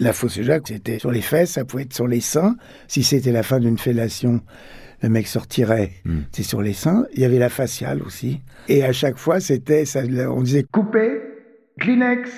La 0.00 0.12
fausse 0.12 0.36
éjac, 0.38 0.68
c'était 0.68 0.98
sur 0.98 1.10
les 1.10 1.20
fesses, 1.22 1.52
ça 1.52 1.64
pouvait 1.64 1.82
être 1.84 1.94
sur 1.94 2.06
les 2.06 2.20
seins. 2.20 2.56
Si 2.86 3.02
c'était 3.02 3.32
la 3.32 3.42
fin 3.42 3.58
d'une 3.58 3.78
fellation, 3.78 4.40
le 5.02 5.08
mec 5.08 5.26
sortirait, 5.26 5.90
Hmm. 6.04 6.20
c'est 6.32 6.42
sur 6.44 6.62
les 6.62 6.72
seins. 6.72 7.06
Il 7.14 7.20
y 7.20 7.24
avait 7.24 7.38
la 7.38 7.48
faciale 7.48 8.02
aussi. 8.02 8.40
Et 8.68 8.84
à 8.84 8.92
chaque 8.92 9.16
fois, 9.18 9.40
c'était, 9.40 9.84
on 10.28 10.42
disait 10.42 10.64
couper, 10.70 11.20
Kleenex. 11.80 12.30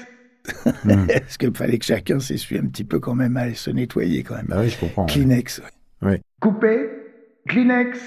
Hmm. 0.85 1.07
Parce 1.09 1.37
qu'il 1.37 1.55
fallait 1.55 1.79
que 1.79 1.85
chacun 1.85 2.19
s'essuie 2.19 2.59
un 2.59 2.67
petit 2.67 2.85
peu 2.85 2.99
quand 2.99 3.15
même 3.15 3.37
à 3.37 3.53
se 3.55 3.71
nettoyer 3.71 4.23
quand 4.23 4.37
même. 4.37 4.47
Bah 4.49 4.57
oui, 4.61 4.71
je 4.71 4.79
comprends. 4.79 5.05
Kleenex. 5.07 5.61
ouais. 6.03 6.09
Ouais. 6.09 6.21
Couper, 6.41 6.89
Kleenex. 7.47 7.99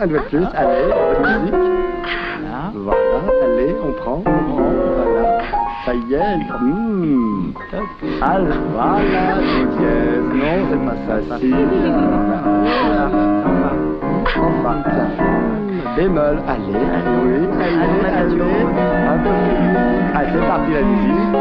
Un 0.00 0.06
doigt 0.06 0.20
de 0.20 0.24
plus. 0.24 0.46
Allez, 0.54 0.86
bonne 1.22 1.40
musique. 1.42 1.54
Voilà, 2.72 2.98
allez, 3.44 3.76
on 3.84 3.92
prend, 3.92 4.18
on 4.18 4.22
prend, 4.22 4.62
voilà. 4.96 5.38
Ça 5.84 5.92
y 5.94 6.14
est, 6.14 6.36
mmh. 6.60 7.52
Ah, 8.22 8.38
voilà, 8.72 8.98
dièse. 9.78 10.26
Non, 10.32 10.54
c'est 10.70 10.82
pas 10.86 10.98
ça, 11.06 11.38
si. 11.38 11.50
Voilà. 11.50 13.06
Enfin, 14.36 14.76
tiens. 14.84 15.12
Bémol, 15.96 16.36
allez, 16.48 16.84
oui, 17.24 17.34
allez, 17.60 18.10
allez. 18.16 18.40
Un 18.40 19.18
peu 19.18 19.30
plus 19.42 19.56
de 19.56 19.60
musique. 19.60 20.14
Allez, 20.14 20.30
c'est 20.32 20.46
parti 20.46 20.70
la 20.72 20.82
musique. 20.82 21.34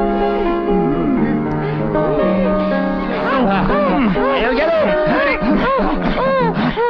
Allez, 4.35 4.47
au 4.47 4.53
galop 4.57 4.79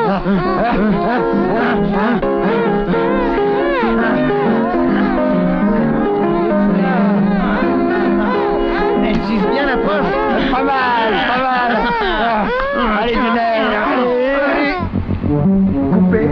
Elle 0.09 0.17
suce 9.27 9.45
bien 9.51 9.67
la 9.67 9.77
poche. 9.77 10.51
Pas 10.51 10.63
mal, 10.63 11.13
pas 11.27 11.37
mal. 11.37 11.77
Allez, 12.99 13.13
Lionel, 13.13 13.67
allez. 13.85 14.77
Coupé, 15.93 16.27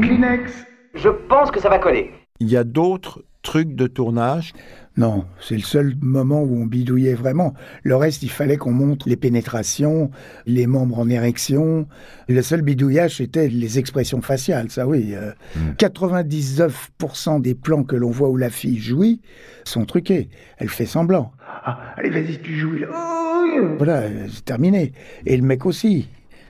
Kleenex. 0.00 0.66
Je 0.94 1.10
pense 1.10 1.50
que 1.50 1.60
ça 1.60 1.68
va 1.68 1.78
coller. 1.78 2.14
Il 2.40 2.48
y 2.48 2.56
a 2.56 2.64
d'autres 2.64 3.22
trucs 3.42 3.74
de 3.74 3.86
tournage 3.86 4.52
Non, 4.96 5.24
c'est 5.40 5.56
le 5.56 5.62
seul 5.62 5.94
moment 6.00 6.42
où 6.42 6.56
on 6.62 6.66
bidouillait 6.66 7.14
vraiment. 7.14 7.54
Le 7.82 7.96
reste, 7.96 8.22
il 8.22 8.30
fallait 8.30 8.56
qu'on 8.56 8.72
monte 8.72 9.06
les 9.06 9.16
pénétrations, 9.16 10.10
les 10.46 10.66
membres 10.66 10.98
en 10.98 11.08
érection. 11.08 11.86
Le 12.28 12.42
seul 12.42 12.62
bidouillage, 12.62 13.16
c'était 13.16 13.48
les 13.48 13.78
expressions 13.78 14.20
faciales, 14.22 14.70
ça 14.70 14.86
oui. 14.86 15.14
euh, 15.14 15.32
99% 15.78 17.40
des 17.40 17.54
plans 17.54 17.84
que 17.84 17.96
l'on 17.96 18.10
voit 18.10 18.28
où 18.30 18.36
la 18.36 18.50
fille 18.50 18.78
jouit 18.78 19.20
sont 19.64 19.84
truqués. 19.84 20.28
Elle 20.58 20.68
fait 20.68 20.86
semblant. 20.86 21.32
Ah, 21.64 21.94
allez, 21.96 22.10
vas-y, 22.10 22.38
tu 22.40 22.56
joues 22.58 22.76
là. 22.76 22.88
Oh, 22.92 23.74
Voilà, 23.78 23.98
euh, 24.02 24.26
c'est 24.30 24.44
terminé. 24.44 24.92
Et 25.26 25.36
le 25.36 25.42
mec 25.42 25.66
aussi. 25.66 26.08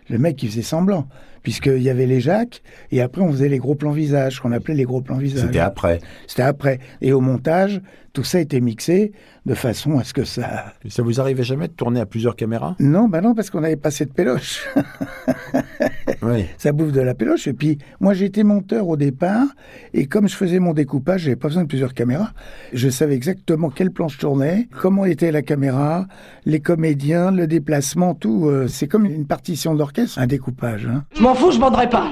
Le 0.08 0.18
mec, 0.18 0.42
il 0.42 0.48
faisait 0.50 0.62
semblant. 0.62 1.08
Puisqu'il 1.42 1.82
y 1.82 1.90
avait 1.90 2.06
les 2.06 2.20
jacques, 2.20 2.62
et 2.90 3.00
après, 3.00 3.20
on 3.20 3.32
faisait 3.32 3.48
les 3.48 3.58
gros 3.58 3.74
plans 3.74 3.90
visage, 3.90 4.40
qu'on 4.40 4.52
appelait 4.52 4.74
les 4.74 4.84
gros 4.84 5.00
plans 5.00 5.18
visage. 5.18 5.46
C'était 5.46 5.58
après. 5.58 6.00
C'était 6.26 6.42
après. 6.42 6.78
Et 7.00 7.12
au 7.12 7.20
montage, 7.20 7.80
tout 8.12 8.24
ça 8.24 8.40
était 8.40 8.60
mixé 8.60 9.12
de 9.46 9.54
façon 9.54 9.98
à 9.98 10.04
ce 10.04 10.12
que 10.12 10.24
ça. 10.24 10.74
Ça 10.88 11.02
vous 11.02 11.20
arrivait 11.20 11.42
jamais 11.42 11.68
de 11.68 11.72
tourner 11.72 12.00
à 12.00 12.06
plusieurs 12.06 12.36
caméras? 12.36 12.76
Non, 12.78 13.08
bah 13.08 13.20
non, 13.20 13.34
parce 13.34 13.50
qu'on 13.50 13.64
avait 13.64 13.76
pas 13.76 13.88
assez 13.88 14.04
de 14.04 14.12
péloche. 14.12 14.68
Oui. 16.22 16.46
ça 16.58 16.72
bouffe 16.72 16.92
de 16.92 17.00
la 17.00 17.14
péloche. 17.14 17.48
Et 17.48 17.52
puis, 17.52 17.78
moi, 18.00 18.14
j'étais 18.14 18.42
monteur 18.44 18.86
au 18.88 18.96
départ, 18.96 19.46
et 19.92 20.06
comme 20.06 20.28
je 20.28 20.36
faisais 20.36 20.58
mon 20.60 20.72
découpage, 20.72 21.22
j'avais 21.22 21.36
pas 21.36 21.48
besoin 21.48 21.64
de 21.64 21.68
plusieurs 21.68 21.94
caméras. 21.94 22.32
Je 22.72 22.88
savais 22.88 23.14
exactement 23.14 23.70
quel 23.70 23.90
plan 23.90 24.08
je 24.08 24.18
tournais, 24.18 24.68
comment 24.80 25.04
était 25.04 25.32
la 25.32 25.42
caméra, 25.42 26.06
les 26.44 26.60
comédiens, 26.60 27.30
le 27.30 27.46
déplacement, 27.46 28.14
tout. 28.14 28.46
euh, 28.48 28.68
c'est 28.68 28.86
comme 28.88 29.06
une 29.06 29.26
partition 29.26 29.74
d'orchestre, 29.74 30.18
un 30.18 30.26
découpage. 30.26 30.86
hein. 30.86 31.04
Je 31.14 31.22
m'en 31.22 31.34
fous, 31.34 31.50
je 31.50 31.58
banderai 31.58 31.88
pas. 31.88 32.10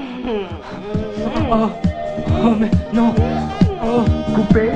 Oh, 1.51 1.69
oh, 2.43 2.55
mais 2.59 2.69
non. 2.93 3.13
Oh. 3.83 4.03
Coupé. 4.35 4.69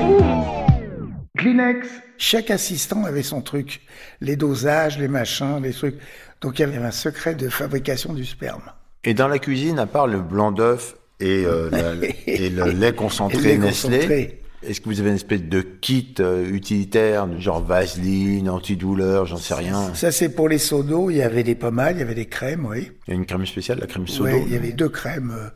Kleenex. 1.37 1.87
Chaque 2.17 2.49
assistant 2.51 3.03
avait 3.03 3.23
son 3.23 3.41
truc. 3.41 3.81
Les 4.21 4.35
dosages, 4.35 4.97
les 4.97 5.07
machins, 5.07 5.59
les 5.61 5.71
trucs. 5.71 5.97
Donc 6.41 6.59
il 6.59 6.61
y 6.61 6.65
avait 6.65 6.77
un 6.77 6.91
secret 6.91 7.35
de 7.35 7.49
fabrication 7.49 8.13
du 8.13 8.25
sperme. 8.25 8.61
Et 9.05 9.13
dans 9.13 9.27
la 9.27 9.39
cuisine, 9.39 9.79
à 9.79 9.85
part 9.85 10.07
le 10.07 10.19
blanc 10.19 10.51
d'œuf 10.51 10.95
et, 11.19 11.43
euh, 11.45 11.69
la- 11.69 11.93
et 12.27 12.49
le 12.49 12.71
lait 12.71 12.93
concentré 12.93 13.53
Et 13.53 13.57
Nestlé, 13.57 13.97
concentré. 13.99 14.41
est-ce 14.63 14.81
que 14.81 14.85
vous 14.89 14.99
avez 14.99 15.09
une 15.09 15.15
espèce 15.15 15.43
de 15.43 15.61
kit 15.61 16.15
euh, 16.19 16.49
utilitaire, 16.49 17.27
genre 17.39 17.61
vaseline, 17.63 18.49
antidouleur, 18.49 19.25
j'en 19.25 19.37
sais 19.37 19.53
rien? 19.53 19.93
Ça, 19.93 20.11
c'est 20.11 20.29
pour 20.29 20.49
les 20.49 20.57
seaux 20.57 20.83
d'eau. 20.83 21.09
Il 21.09 21.17
y 21.17 21.21
avait 21.21 21.43
des 21.43 21.55
pommades, 21.55 21.97
il 21.97 21.99
y 21.99 22.03
avait 22.03 22.15
des 22.15 22.25
crèmes, 22.25 22.65
oui. 22.65 22.91
Il 23.07 23.11
y 23.11 23.13
a 23.13 23.15
une 23.19 23.25
crème 23.25 23.45
spéciale, 23.45 23.79
la 23.79 23.87
crème 23.87 24.07
soda 24.07 24.31
Ouais, 24.33 24.43
il 24.47 24.51
y 24.51 24.57
avait 24.57 24.71
deux 24.73 24.89
crèmes 24.89 25.33
euh, 25.37 25.49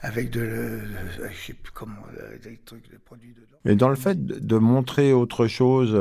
avec 0.00 0.30
de, 0.30 0.80
je 1.30 1.46
sais 1.46 1.52
plus 1.52 1.72
comment, 1.72 1.92
des 2.42 2.58
trucs, 2.64 2.90
des 2.90 2.98
produits 3.04 3.34
dedans. 3.34 3.58
Mais 3.66 3.76
dans 3.76 3.88
le 3.88 3.96
fait 3.96 4.24
de 4.24 4.56
montrer 4.58 5.12
autre 5.12 5.46
chose 5.46 5.92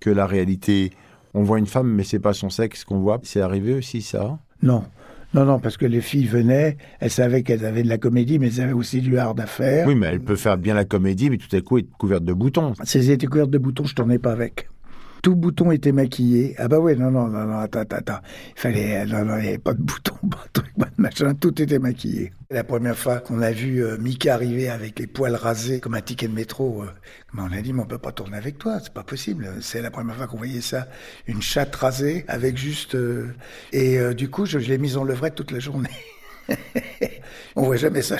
que 0.00 0.10
la 0.10 0.26
réalité, 0.26 0.90
on 1.34 1.42
voit 1.44 1.58
une 1.60 1.66
femme, 1.68 1.88
mais 1.88 2.02
c'est 2.02 2.18
pas 2.18 2.32
son 2.32 2.50
sexe 2.50 2.84
qu'on 2.84 2.98
voit. 2.98 3.20
C'est 3.22 3.40
arrivé 3.40 3.74
aussi 3.74 4.02
ça? 4.02 4.38
Non. 4.62 4.84
Non, 5.36 5.44
non, 5.44 5.58
parce 5.58 5.76
que 5.76 5.84
les 5.84 6.00
filles 6.00 6.24
venaient, 6.24 6.78
elles 6.98 7.10
savaient 7.10 7.42
qu'elles 7.42 7.66
avaient 7.66 7.82
de 7.82 7.90
la 7.90 7.98
comédie, 7.98 8.38
mais 8.38 8.46
elles 8.46 8.62
avaient 8.62 8.72
aussi 8.72 9.02
du 9.02 9.18
hard 9.18 9.38
à 9.38 9.44
faire. 9.44 9.86
Oui, 9.86 9.94
mais 9.94 10.06
elle 10.06 10.20
peut 10.20 10.34
faire 10.34 10.56
bien 10.56 10.72
la 10.72 10.86
comédie, 10.86 11.28
mais 11.28 11.36
tout 11.36 11.54
à 11.54 11.60
coup 11.60 11.76
être 11.76 11.90
couverte 11.98 12.24
de 12.24 12.32
boutons. 12.32 12.72
Si 12.84 12.96
elles 12.96 13.10
étaient 13.10 13.26
couvertes 13.26 13.50
de 13.50 13.58
boutons, 13.58 13.84
je 13.84 13.94
tournais 13.94 14.18
pas 14.18 14.32
avec. 14.32 14.70
Tout 15.22 15.36
bouton 15.36 15.72
était 15.72 15.92
maquillé. 15.92 16.54
Ah 16.56 16.68
bah 16.68 16.78
ouais, 16.78 16.94
non, 16.96 17.10
non, 17.10 17.28
non, 17.28 17.44
non, 17.44 17.58
attends, 17.58 17.80
attends, 17.80 17.96
attends. 17.96 18.20
Il 18.56 18.60
fallait, 18.60 19.04
non, 19.04 19.26
non, 19.26 19.36
il 19.36 19.42
n'y 19.42 19.48
avait 19.48 19.58
pas 19.58 19.74
de 19.74 19.84
truc, 20.02 20.16
pas 20.30 20.46
de 20.54 20.60
tout 21.40 21.60
était 21.60 21.78
maquillé. 21.78 22.32
La 22.50 22.64
première 22.64 22.96
fois 22.96 23.20
qu'on 23.20 23.42
a 23.42 23.50
vu 23.52 23.84
euh, 23.84 23.98
Mika 23.98 24.34
arriver 24.34 24.68
avec 24.68 24.98
les 24.98 25.06
poils 25.06 25.34
rasés 25.34 25.80
comme 25.80 25.94
un 25.94 26.00
ticket 26.00 26.28
de 26.28 26.32
métro, 26.32 26.82
euh, 26.82 26.86
ben, 27.34 27.48
on 27.50 27.52
a 27.56 27.60
dit, 27.60 27.72
mais 27.72 27.82
on 27.82 27.86
peut 27.86 27.98
pas 27.98 28.12
tourner 28.12 28.36
avec 28.36 28.58
toi, 28.58 28.78
c'est 28.82 28.92
pas 28.92 29.02
possible. 29.02 29.48
C'est 29.60 29.82
la 29.82 29.90
première 29.90 30.16
fois 30.16 30.26
qu'on 30.26 30.38
voyait 30.38 30.60
ça, 30.60 30.88
une 31.26 31.42
chatte 31.42 31.74
rasée 31.76 32.24
avec 32.28 32.56
juste... 32.56 32.94
euh, 32.94 33.34
Et 33.72 33.98
du 34.14 34.30
coup, 34.30 34.46
je, 34.46 34.58
je 34.58 34.68
l'ai 34.68 34.78
mise 34.78 34.96
en 34.96 35.04
levrette 35.04 35.34
toute 35.34 35.50
la 35.50 35.58
journée. 35.58 35.90
On 37.56 37.62
voit 37.62 37.76
jamais 37.76 38.02
ça. 38.02 38.16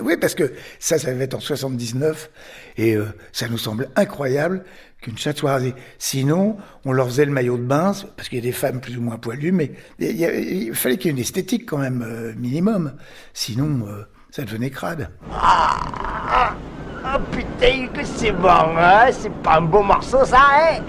Oui, 0.00 0.16
parce 0.16 0.34
que 0.34 0.52
ça, 0.78 0.98
ça 0.98 1.12
devait 1.12 1.24
être 1.24 1.34
en 1.34 1.40
79, 1.40 2.30
et 2.76 2.94
euh, 2.94 3.06
ça 3.32 3.48
nous 3.48 3.58
semble 3.58 3.88
incroyable 3.96 4.64
qu'une 5.00 5.16
chatte 5.16 5.38
soit. 5.38 5.60
Sinon, 5.98 6.56
on 6.84 6.92
leur 6.92 7.06
faisait 7.06 7.24
le 7.24 7.32
maillot 7.32 7.56
de 7.56 7.62
bain, 7.62 7.92
parce 8.16 8.28
qu'il 8.28 8.38
y 8.38 8.42
a 8.42 8.44
des 8.44 8.52
femmes 8.52 8.80
plus 8.80 8.98
ou 8.98 9.02
moins 9.02 9.16
poilues, 9.16 9.52
mais 9.52 9.72
il, 9.98 10.74
fallait 10.74 10.96
qu'il 10.96 11.06
y 11.06 11.08
ait 11.08 11.16
une 11.16 11.20
esthétique 11.20 11.66
quand 11.66 11.78
même, 11.78 12.04
euh, 12.06 12.32
minimum. 12.36 12.94
Sinon, 13.32 13.86
euh, 13.88 14.02
ça 14.30 14.42
devenait 14.42 14.70
crade. 14.70 15.10
Ah 15.32 17.20
putain, 17.30 17.86
que 17.94 18.04
c'est 18.04 18.32
bon, 18.32 18.48
hein 18.48 19.10
C'est 19.12 19.32
pas 19.42 19.58
un 19.58 19.62
beau 19.62 19.82
morceau, 19.82 20.24
ça, 20.24 20.40
hein 20.40 20.80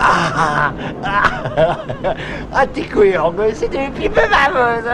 Ah, 0.00 0.72
ah, 1.04 2.14
ah 2.52 2.66
t'es 2.66 2.82
couillon, 2.82 3.32
mais 3.36 3.54
c'est 3.54 3.68
des 3.68 3.88
pipes 3.94 4.14
baveuses 4.14 4.90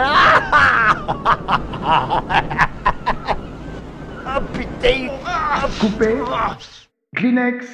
Ah 4.26 4.40
putain 4.52 5.08
ah, 5.24 5.66
Coupé. 5.80 6.16
Kleenex. 7.16 7.66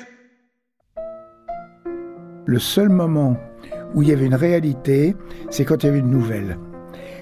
Le 2.47 2.59
seul 2.59 2.88
moment 2.88 3.37
où 3.95 4.02
il 4.02 4.09
y 4.09 4.12
avait 4.12 4.26
une 4.26 4.35
réalité, 4.35 5.16
c'est 5.50 5.64
quand 5.64 5.83
il 5.83 5.87
y 5.87 5.88
avait 5.88 5.99
une 6.00 6.11
nouvelle. 6.11 6.59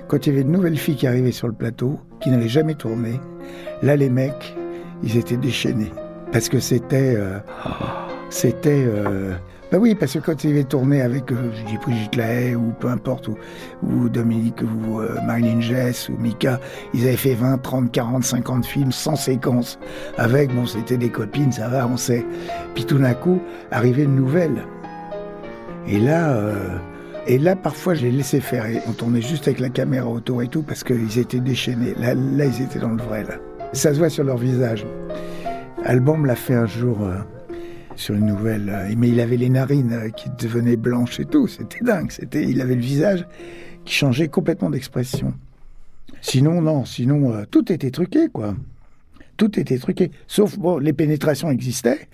Quand 0.09 0.27
il 0.27 0.31
y 0.31 0.33
avait 0.33 0.43
une 0.43 0.53
nouvelle 0.53 0.77
fille 0.77 0.97
qui 0.97 1.07
arrivait 1.07 1.33
sur 1.33 1.47
le 1.47 1.55
plateau, 1.55 2.01
qui 2.21 2.31
n'avait 2.31 2.49
jamais 2.49 2.75
tourné, 2.75 3.21
là 3.83 3.97
les 3.97 4.11
mecs, 4.11 4.55
ils 5.03 5.17
étaient 5.17 5.37
déchaînés. 5.37 5.93
Parce 6.33 6.49
que 6.49 6.59
c'était... 6.61 7.15
euh, 7.17 7.39
c'était... 8.31 8.85
euh, 8.87 9.35
bah 9.73 9.79
oui, 9.81 9.95
parce 9.95 10.13
que 10.13 10.19
quand 10.19 10.45
il 10.45 10.51
avait 10.51 10.65
tourné 10.65 11.01
avec, 11.01 11.33
euh, 11.33 11.51
je 11.55 11.65
dis 11.65 11.79
Brigitte 11.79 12.15
Lahaye 12.17 12.55
ou 12.55 12.75
peu 12.79 12.89
importe, 12.89 13.31
ou, 13.83 14.09
Dominique, 14.11 14.61
ou 14.61 15.01
euh, 15.01 15.17
Marilyn 15.25 15.63
Jess, 15.63 16.11
ou 16.11 16.17
Mika, 16.19 16.61
ils 16.93 17.07
avaient 17.09 17.17
fait 17.17 17.33
20, 17.33 17.57
30, 17.57 17.91
40, 17.91 18.23
50 18.23 18.67
films 18.67 18.93
sans 18.93 19.17
séquence. 19.17 19.79
Avec, 20.19 20.55
bon, 20.55 20.67
c'était 20.67 20.99
des 20.99 21.09
copines, 21.09 21.53
ça 21.53 21.69
va, 21.69 21.87
on 21.87 21.97
sait. 21.97 22.23
Puis 22.75 22.85
tout 22.85 22.99
d'un 22.99 23.15
coup, 23.15 23.41
arrivait 23.71 24.03
une 24.03 24.15
nouvelle. 24.15 24.67
Et 25.89 25.99
là, 25.99 26.33
euh, 26.33 26.77
et 27.27 27.39
là, 27.39 27.57
parfois, 27.57 27.95
je 27.95 28.03
les 28.03 28.13
laissais 28.13 28.41
faire. 28.41 28.67
On 28.87 28.93
tournait 28.93 29.23
juste 29.23 29.49
avec 29.49 29.59
la 29.59 29.71
caméra 29.71 30.07
autour 30.07 30.43
et 30.43 30.49
tout, 30.49 30.61
parce 30.61 30.85
qu'ils 30.85 31.19
étaient 31.19 31.41
déchaînés. 31.41 31.95
Là, 31.99 32.13
là, 32.13 32.45
ils 32.45 32.63
étaient 32.63 32.79
dans 32.79 32.91
le 32.91 33.03
vrai, 33.03 33.25
là. 33.25 33.37
Ça 33.73 33.95
se 33.95 33.99
voit 33.99 34.11
sur 34.11 34.25
leur 34.25 34.37
visage. 34.37 34.85
Alban 35.83 36.19
me 36.19 36.27
l'a 36.27 36.37
fait 36.37 36.55
un 36.55 36.67
jour 36.67 36.99
euh, 37.01 37.17
sur 37.97 38.15
une 38.15 38.27
nouvelle. 38.27 38.69
euh, 38.69 38.95
mais 38.97 39.09
il 39.09 39.21
avait 39.21 39.37
les 39.37 39.49
narines 39.49 39.93
euh, 39.93 40.09
qui 40.11 40.29
devenaient 40.39 40.77
blanches 40.77 41.21
et 41.21 41.25
tout. 41.25 41.47
C'était 41.47 41.85
dingue. 41.85 42.11
C'était, 42.11 42.45
il 42.45 42.61
avait 42.61 42.75
le 42.75 42.81
visage 42.83 43.27
qui 43.85 43.95
changeait 43.95 44.29
complètement 44.29 44.71
d'expression. 44.71 45.35
Sinon, 46.21 46.63
non. 46.63 46.85
Sinon, 46.85 47.33
euh, 47.33 47.45
tout 47.51 47.73
était 47.73 47.91
truqué, 47.91 48.29
quoi. 48.33 48.55
Tout 49.37 49.59
était 49.59 49.79
truqué. 49.79 50.11
Sauf, 50.29 50.59
bon, 50.59 50.79
les 50.79 50.93
pénétrations 50.93 51.51
existaient, 51.51 52.07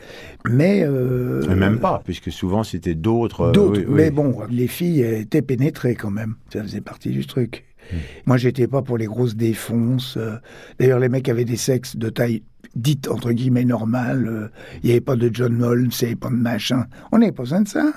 mais... 0.49 0.83
euh, 0.85 1.47
même 1.55 1.79
pas, 1.79 2.01
puisque 2.05 2.31
souvent 2.33 2.63
c'était 2.63 2.95
d'autres. 2.95 3.51
D'autres, 3.53 3.81
oui. 3.81 3.87
mais 3.89 4.11
bon, 4.11 4.39
les 4.49 4.69
filles 4.69 5.03
étaient 5.03 5.43
pénétrées 5.43 5.95
quand 5.95 6.11
même. 6.11 6.37
Ça 6.51 6.63
faisait 6.63 6.81
partie 6.81 7.11
du 7.11 7.27
truc. 7.27 7.65
Hmm. 7.93 7.97
Moi, 8.27 8.37
j'étais 8.37 8.67
pas 8.67 8.83
pour 8.83 8.99
les 8.99 9.07
grosses 9.07 9.37
défonces. 9.37 10.17
euh. 10.17 10.37
D'ailleurs, 10.79 10.99
les 10.99 11.09
mecs 11.09 11.29
avaient 11.29 11.45
des 11.45 11.57
sexes 11.57 11.97
de 11.97 12.09
taille 12.11 12.43
dite 12.75 13.09
entre 13.09 13.33
guillemets 13.33 13.65
normale. 13.65 14.27
euh, 14.29 14.49
Il 14.83 14.87
n'y 14.87 14.91
avait 14.93 15.01
pas 15.01 15.17
de 15.17 15.31
John 15.33 15.63
Holmes, 15.63 15.91
il 16.01 16.05
n'y 16.05 16.07
avait 16.09 16.17
pas 16.17 16.29
de 16.31 16.35
machin. 16.35 16.87
On 17.13 17.19
n'avait 17.19 17.33
pas 17.33 17.43
besoin 17.45 17.63
de 17.63 17.69
ça. 17.69 17.93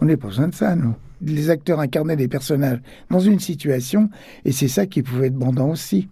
On 0.00 0.04
n'avait 0.04 0.16
pas 0.16 0.28
besoin 0.28 0.48
de 0.48 0.54
ça, 0.54 0.76
nous. 0.76 0.94
Les 1.22 1.50
acteurs 1.50 1.80
incarnaient 1.80 2.16
des 2.16 2.28
personnages 2.28 2.78
dans 3.10 3.20
une 3.20 3.40
situation, 3.40 4.08
et 4.44 4.52
c'est 4.52 4.68
ça 4.68 4.86
qui 4.86 5.02
pouvait 5.02 5.26
être 5.26 5.34
bandant 5.34 5.70
aussi. 5.70 6.08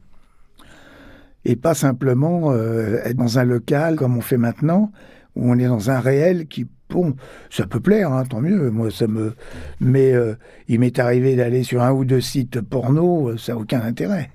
Et 1.45 1.57
pas 1.57 1.73
simplement 1.75 2.52
euh, 2.52 3.00
être 3.05 3.17
dans 3.17 3.38
un 3.38 3.45
local 3.45 3.97
comme 3.97 4.17
on 4.17 4.21
fait 4.21 4.37
maintenant, 4.37 4.90
où 5.37 5.50
on 5.50 5.59
est 5.59 5.67
dans 5.67 5.90
un 5.90 6.00
réel 6.00 6.47
qui, 6.47 6.67
bon, 6.90 7.14
ça 7.50 7.66
peut 7.66 7.80
plaire, 7.80 8.12
hein, 8.12 8.25
tant 8.25 8.40
mieux. 8.40 8.71
Moi, 8.71 8.90
ça 8.90 9.07
me. 9.07 9.35
Mais 9.80 10.12
euh, 10.12 10.35
il 10.68 10.80
m'est 10.80 10.99
arrivé 10.99 11.37
d'aller 11.37 11.62
sur 11.62 11.83
un 11.83 11.92
ou 11.92 12.04
deux 12.04 12.21
sites 12.21 12.61
porno, 12.61 13.30
euh, 13.30 13.37
ça 13.37 13.52
n'a 13.52 13.59
aucun 13.59 13.80
intérêt. 13.80 14.30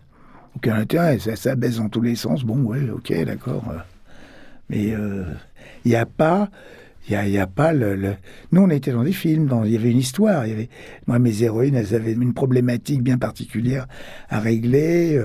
Aucun 0.56 0.76
intérêt. 0.76 1.20
Ça, 1.20 1.36
ça 1.36 1.56
baisse 1.56 1.78
dans 1.78 1.90
tous 1.90 2.02
les 2.02 2.16
sens. 2.16 2.44
Bon, 2.44 2.58
ouais, 2.64 2.90
ok, 2.90 3.14
d'accord. 3.26 3.64
euh. 3.72 3.80
Mais 4.70 4.96
il 5.86 5.90
n'y 5.90 5.96
a 5.96 6.06
pas. 6.06 6.50
Il 7.10 7.20
n'y 7.30 7.38
a, 7.38 7.44
a 7.44 7.48
pas 7.48 7.74
le, 7.74 8.16
Nous, 8.54 8.62
on 8.62 8.70
était 8.70 8.94
dans 8.94 9.04
des 9.04 9.12
films, 9.12 9.48
dans... 9.48 9.66
il 9.66 9.74
y 9.74 9.76
avait 9.76 9.92
une 9.92 9.98
histoire. 9.98 10.48
Y 10.48 10.54
avait... 10.54 10.70
Moi, 11.06 11.20
mes 11.20 11.44
héroïnes, 11.44 11.76
elles 11.76 11.94
avaient 11.96 12.14
une 12.14 12.34
problématique 12.34 13.04
bien 13.04 13.18
particulière 13.18 13.88
à 14.30 14.40
régler. 14.40 15.22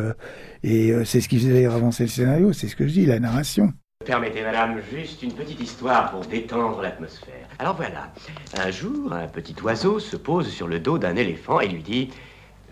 et 0.64 0.92
c'est 1.04 1.20
ce 1.20 1.28
qui 1.28 1.38
faisait 1.38 1.66
avancer 1.66 2.02
le 2.02 2.08
scénario. 2.08 2.52
C'est 2.52 2.66
ce 2.66 2.75
que 2.75 2.88
je 2.88 2.94
dis, 2.94 3.06
la 3.06 3.20
narration. 3.20 3.73
Permettez, 4.08 4.40
madame, 4.40 4.80
juste 4.90 5.22
une 5.22 5.34
petite 5.34 5.60
histoire 5.60 6.10
pour 6.10 6.20
détendre 6.20 6.80
l'atmosphère. 6.80 7.46
Alors 7.58 7.76
voilà, 7.76 8.10
un 8.56 8.70
jour, 8.70 9.12
un 9.12 9.26
petit 9.26 9.54
oiseau 9.62 9.98
se 9.98 10.16
pose 10.16 10.48
sur 10.48 10.66
le 10.66 10.80
dos 10.80 10.96
d'un 10.96 11.14
éléphant 11.14 11.60
et 11.60 11.68
lui 11.68 11.82
dit 11.82 12.08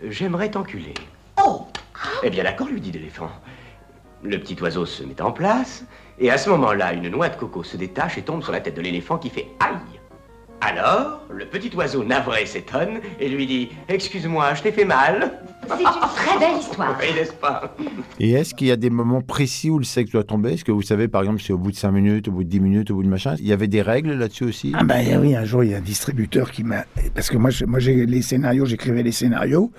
J'aimerais 0.01 0.49
t'enculer. 0.49 0.95
Oh 1.45 1.67
Eh 2.23 2.31
bien, 2.31 2.43
d'accord, 2.43 2.69
lui 2.69 2.81
dit 2.81 2.91
l'éléphant. 2.91 3.29
Le 4.23 4.39
petit 4.39 4.59
oiseau 4.63 4.87
se 4.87 5.03
met 5.03 5.21
en 5.21 5.31
place, 5.31 5.85
et 6.17 6.31
à 6.31 6.39
ce 6.39 6.49
moment-là, 6.49 6.93
une 6.93 7.07
noix 7.07 7.29
de 7.29 7.35
coco 7.35 7.61
se 7.63 7.77
détache 7.77 8.17
et 8.17 8.23
tombe 8.23 8.41
sur 8.41 8.51
la 8.51 8.59
tête 8.59 8.75
de 8.75 8.81
l'éléphant 8.81 9.19
qui 9.19 9.29
fait 9.29 9.45
Aïe 9.59 9.96
Alors, 10.61 11.25
le 11.31 11.45
petit 11.45 11.73
oiseau 11.75 12.03
navré 12.03 12.45
s'étonne 12.45 12.99
et 13.19 13.29
lui 13.29 13.45
dit 13.45 13.69
Excuse-moi, 13.89 14.53
je 14.55 14.63
t'ai 14.63 14.71
fait 14.71 14.85
mal. 14.85 15.31
C'est 15.67 15.83
une 15.83 15.89
très 16.15 16.39
belle 16.39 16.57
histoire. 16.59 16.97
Oui, 16.99 17.13
n'est-ce 17.15 17.33
pas? 17.33 17.75
Et 18.19 18.31
est-ce 18.31 18.55
qu'il 18.55 18.67
y 18.67 18.71
a 18.71 18.75
des 18.75 18.89
moments 18.89 19.21
précis 19.21 19.69
où 19.69 19.77
le 19.77 19.83
sexe 19.85 20.11
doit 20.11 20.23
tomber? 20.23 20.53
Est-ce 20.53 20.63
que 20.65 20.71
vous 20.71 20.81
savez, 20.81 21.07
par 21.07 21.21
exemple, 21.21 21.41
si 21.41 21.51
au 21.53 21.57
bout 21.57 21.71
de 21.71 21.75
5 21.75 21.91
minutes, 21.91 22.27
au 22.27 22.31
bout 22.31 22.43
de 22.43 22.49
10 22.49 22.59
minutes, 22.59 22.91
au 22.91 22.95
bout 22.95 23.03
de 23.03 23.07
machin, 23.09 23.35
il 23.39 23.47
y 23.47 23.53
avait 23.53 23.67
des 23.67 23.81
règles 23.81 24.13
là-dessus 24.13 24.45
aussi? 24.45 24.71
Ah 24.75 24.83
ben 24.83 25.19
oui, 25.21 25.35
un 25.35 25.45
jour, 25.45 25.63
il 25.63 25.71
y 25.71 25.73
a 25.73 25.77
un 25.77 25.81
distributeur 25.81 26.51
qui 26.51 26.63
m'a... 26.63 26.85
Parce 27.13 27.29
que 27.29 27.37
moi, 27.37 27.49
je- 27.49 27.65
moi 27.65 27.79
j'ai 27.79 28.05
les 28.05 28.21
scénarios, 28.21 28.65
j'écrivais 28.65 29.03
les 29.03 29.11
scénarios. 29.11 29.71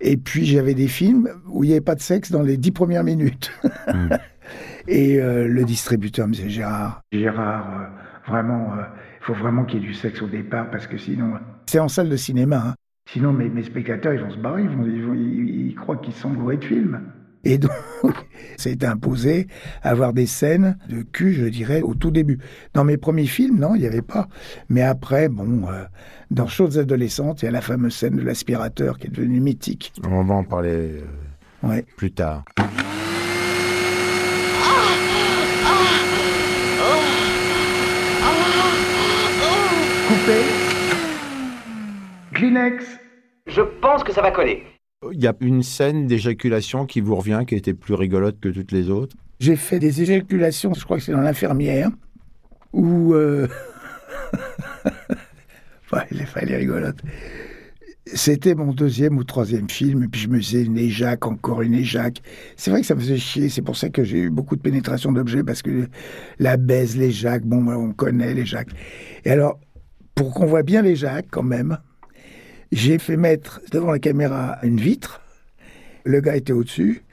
Et 0.00 0.16
puis, 0.16 0.44
j'avais 0.46 0.74
des 0.74 0.88
films 0.88 1.28
où 1.48 1.64
il 1.64 1.68
n'y 1.68 1.72
avait 1.74 1.80
pas 1.80 1.94
de 1.94 2.00
sexe 2.00 2.30
dans 2.30 2.42
les 2.42 2.56
dix 2.56 2.72
premières 2.72 3.04
minutes. 3.04 3.50
Et 4.88 5.18
euh, 5.20 5.46
le 5.46 5.64
distributeur 5.64 6.26
me 6.26 6.32
disait, 6.34 6.50
Gérard, 6.50 7.02
Gérard, 7.12 7.66
euh, 7.70 8.30
vraiment, 8.30 8.72
euh, 8.72 8.82
il 9.22 9.24
faut 9.26 9.34
vraiment 9.34 9.64
qu'il 9.64 9.80
y 9.80 9.84
ait 9.84 9.86
du 9.86 9.94
sexe 9.94 10.20
au 10.20 10.26
départ, 10.26 10.68
parce 10.70 10.88
que 10.88 10.98
sinon... 10.98 11.34
C'est 11.66 11.78
en 11.78 11.86
salle 11.88 12.08
de 12.08 12.16
cinéma, 12.16 12.64
hein. 12.70 12.74
Sinon, 13.08 13.32
mes, 13.32 13.48
mes 13.48 13.62
spectateurs, 13.62 14.14
ils 14.14 14.20
vont 14.20 14.30
se 14.30 14.36
barrer, 14.38 14.62
ils, 14.62 14.68
vont, 14.68 14.84
ils, 14.84 15.02
vont- 15.02 15.14
ils- 15.14 15.66
ils 15.68 15.74
croient 15.74 15.96
qu'ils 15.96 16.12
sont 16.14 16.30
bourrés 16.30 16.56
de 16.56 16.64
films. 16.64 17.00
Et 17.44 17.58
donc, 17.58 17.72
été 18.66 18.86
imposé 18.86 19.46
avoir 19.82 20.12
des 20.12 20.26
scènes 20.26 20.76
de 20.88 21.02
cul, 21.02 21.32
je 21.34 21.46
dirais, 21.46 21.82
au 21.82 21.94
tout 21.94 22.10
début. 22.10 22.38
Dans 22.74 22.84
mes 22.84 22.96
premiers 22.96 23.26
films, 23.26 23.58
non, 23.58 23.74
il 23.74 23.80
n'y 23.80 23.86
avait 23.86 24.02
pas. 24.02 24.28
Mais 24.68 24.82
après, 24.82 25.28
bon, 25.28 25.68
euh, 25.68 25.84
dans 26.30 26.46
Choses 26.46 26.78
adolescentes, 26.78 27.42
il 27.42 27.46
y 27.46 27.48
a 27.48 27.52
la 27.52 27.60
fameuse 27.60 27.94
scène 27.94 28.16
de 28.16 28.22
l'aspirateur 28.22 28.98
qui 28.98 29.06
est 29.08 29.10
devenue 29.10 29.40
mythique. 29.40 29.92
On 30.08 30.22
va 30.24 30.34
en 30.34 30.44
parler 30.44 30.70
euh, 31.62 31.68
Ouais. 31.68 31.84
plus 31.96 32.12
tard. 32.12 32.44
Coupé. 32.56 32.68
Kleenex. 42.42 42.84
Je 43.46 43.60
pense 43.80 44.02
que 44.02 44.12
ça 44.12 44.20
va 44.20 44.32
coller. 44.32 44.64
Il 45.12 45.22
y 45.22 45.28
a 45.28 45.34
une 45.40 45.62
scène 45.62 46.08
d'éjaculation 46.08 46.86
qui 46.86 47.00
vous 47.00 47.14
revient, 47.14 47.44
qui 47.46 47.54
était 47.54 47.72
plus 47.72 47.94
rigolote 47.94 48.40
que 48.40 48.48
toutes 48.48 48.72
les 48.72 48.90
autres. 48.90 49.16
J'ai 49.38 49.54
fait 49.54 49.78
des 49.78 50.02
éjaculations, 50.02 50.74
je 50.74 50.84
crois 50.84 50.96
que 50.96 51.04
c'est 51.04 51.12
dans 51.12 51.20
l'infirmière, 51.20 51.90
où... 52.72 53.14
Euh... 53.14 53.46
ouais, 55.92 56.00
elle 56.10 56.20
est, 56.20 56.28
elle 56.34 56.50
est 56.50 56.56
rigolote. 56.56 57.00
C'était 58.06 58.56
mon 58.56 58.72
deuxième 58.72 59.18
ou 59.18 59.22
troisième 59.22 59.70
film, 59.70 60.02
et 60.02 60.08
puis 60.08 60.22
je 60.22 60.28
me 60.28 60.38
faisais 60.38 60.64
une 60.64 60.78
éjac, 60.78 61.24
encore 61.24 61.62
une 61.62 61.74
éjac. 61.74 62.22
C'est 62.56 62.72
vrai 62.72 62.80
que 62.80 62.86
ça 62.88 62.96
me 62.96 63.00
faisait 63.00 63.18
chier, 63.18 63.50
c'est 63.50 63.62
pour 63.62 63.76
ça 63.76 63.88
que 63.88 64.02
j'ai 64.02 64.18
eu 64.18 64.30
beaucoup 64.30 64.56
de 64.56 64.62
pénétration 64.62 65.12
d'objets, 65.12 65.44
parce 65.44 65.62
que 65.62 65.86
la 66.40 66.56
baise, 66.56 66.96
l'éjac, 66.96 67.44
bon, 67.44 67.68
on 67.68 67.92
connaît 67.92 68.34
l'éjac. 68.34 68.66
Et 69.24 69.30
alors, 69.30 69.60
pour 70.16 70.34
qu'on 70.34 70.46
voit 70.46 70.64
bien 70.64 70.82
l'éjac, 70.82 71.26
quand 71.30 71.44
même, 71.44 71.78
j'ai 72.72 72.98
fait 72.98 73.16
mettre 73.16 73.60
devant 73.70 73.92
la 73.92 73.98
caméra 73.98 74.58
une 74.62 74.80
vitre. 74.80 75.20
Le 76.04 76.20
gars 76.20 76.36
était 76.36 76.52
au-dessus. 76.52 77.04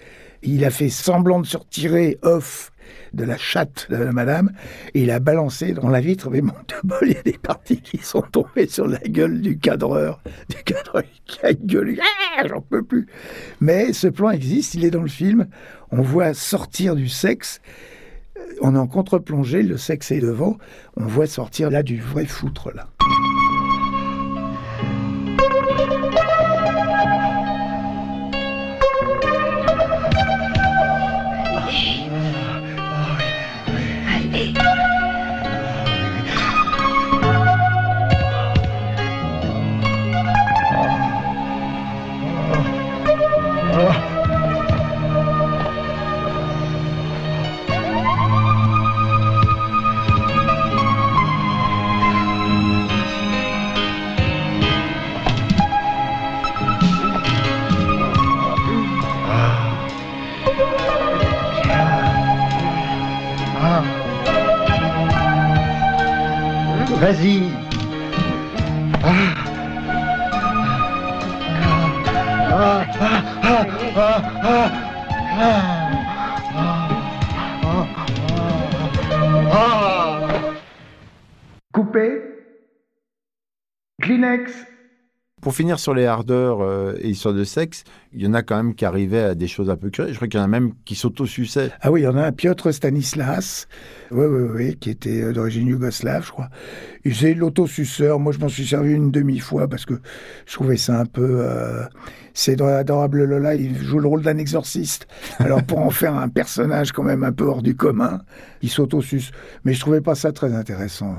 Il 0.42 0.64
a 0.64 0.72
fait 0.72 0.90
semblant 0.90 1.42
de 1.42 1.46
se 1.46 1.58
retirer 1.58 2.18
off 2.22 2.72
de 3.14 3.24
la 3.24 3.38
chatte 3.38 3.88
de 3.90 3.98
la 3.98 4.12
madame 4.12 4.52
il 4.94 5.12
a 5.12 5.20
balancé 5.20 5.74
dans 5.74 5.90
la 5.90 6.00
vitre. 6.00 6.30
Mais 6.30 6.42
mon 6.42 6.54
de 6.54 6.88
bol, 6.88 7.00
il 7.04 7.14
y 7.14 7.18
a 7.18 7.22
des 7.22 7.38
parties 7.38 7.82
qui 7.82 7.98
sont 7.98 8.22
tombées 8.22 8.68
sur 8.68 8.88
la 8.88 9.00
gueule 9.00 9.42
du 9.42 9.60
cadreur. 9.60 10.22
Du 10.50 10.64
cadreur 10.64 11.04
qui 11.26 11.40
a 11.46 11.54
gueulé. 11.54 12.00
Ah, 12.38 12.48
J'en 12.48 12.62
peux 12.62 12.84
plus. 12.84 13.08
Mais 13.60 13.94
ce 13.94 14.08
plan 14.08 14.32
existe, 14.32 14.76
il 14.76 14.86
est 14.86 14.92
dans 14.92 15.02
le 15.02 15.08
film. 15.10 15.48
On 15.92 16.02
voit 16.02 16.34
sortir 16.34 16.96
du 16.96 17.10
sexe. 17.10 17.60
Euh, 18.38 18.42
On 18.62 18.76
est 18.76 18.80
en 18.80 18.88
contre-plongée, 18.88 19.62
le 19.62 19.78
sexe 19.78 20.12
est 20.12 20.22
devant. 20.22 20.58
On 20.96 21.06
voit 21.06 21.28
sortir 21.28 21.70
là 21.70 21.84
du 21.84 22.00
vrai 22.00 22.26
foutre 22.26 22.72
là. 22.74 22.88
Coupé. 81.72 82.22
Kleenex. 84.02 84.66
Pour 85.42 85.56
finir 85.56 85.80
sur 85.80 85.94
les 85.94 86.06
hardeurs 86.06 86.62
euh, 86.62 86.96
et 87.00 87.10
histoires 87.10 87.34
de 87.34 87.44
sexe, 87.44 87.84
il 88.14 88.22
y 88.22 88.28
en 88.28 88.34
a 88.34 88.42
quand 88.44 88.58
même 88.58 88.76
qui 88.76 88.86
arrivaient 88.86 89.24
à 89.24 89.36
des 89.36 89.48
choses 89.48 89.70
un 89.70 89.78
peu 89.78 89.90
curieuses. 89.90 90.12
Je 90.14 90.18
crois 90.18 90.28
qu'il 90.28 90.40
y 90.40 90.42
en 90.42 90.46
a 90.46 90.50
même 90.50 90.74
qui 90.84 90.96
s'autosuçaient. 90.96 91.72
Ah 91.82 91.92
oui, 91.92 92.02
il 92.02 92.04
y 92.04 92.08
en 92.08 92.18
a 92.18 92.24
un, 92.24 92.32
Piotr 92.32 92.74
Stanislas, 92.74 93.68
oui, 94.12 94.26
oui, 94.26 94.50
oui, 94.54 94.76
qui 94.78 94.90
était 94.90 95.22
euh, 95.22 95.34
d'origine 95.34 95.68
yougoslave, 95.68 96.26
je 96.26 96.32
crois. 96.32 96.50
Il 97.06 97.14
faisait 97.14 97.34
l'autosuceur. 97.34 98.20
Moi, 98.20 98.34
je 98.34 98.40
m'en 98.40 98.50
suis 98.50 98.66
servi 98.66 98.92
une 98.92 99.12
demi-fois 99.12 99.68
parce 99.68 99.86
que 99.86 100.02
je 100.46 100.54
trouvais 100.54 100.78
ça 100.78 101.00
un 101.00 101.06
peu... 101.06 101.40
euh, 101.42 101.84
C'est 102.34 102.62
Adorable 102.62 103.24
Lola, 103.24 103.56
il 103.56 103.78
joue 103.78 104.00
le 104.00 104.08
rôle 104.08 104.22
d'un 104.22 104.38
exorciste. 104.38 105.08
Alors, 105.40 105.64
pour 105.64 105.80
en 105.80 105.90
faire 105.90 106.16
un 106.16 106.30
personnage 106.30 106.92
quand 106.92 107.04
même 107.04 107.24
un 107.24 107.32
peu 107.32 107.46
hors 107.46 107.62
du 107.62 107.76
commun, 107.76 108.22
il 108.62 108.70
s'autosuce. 108.70 109.32
Mais 109.64 109.74
je 109.74 109.80
trouvais 109.80 110.02
pas 110.02 110.16
ça 110.16 110.32
très 110.32 110.54
intéressant. 110.54 111.16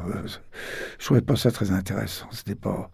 Je 0.99 1.05
trouvais 1.05 1.23
pas 1.23 1.37
ça 1.37 1.51
très 1.51 1.71
intéressant. 1.71 2.27
C'était 2.31 2.55
pas... 2.55 2.91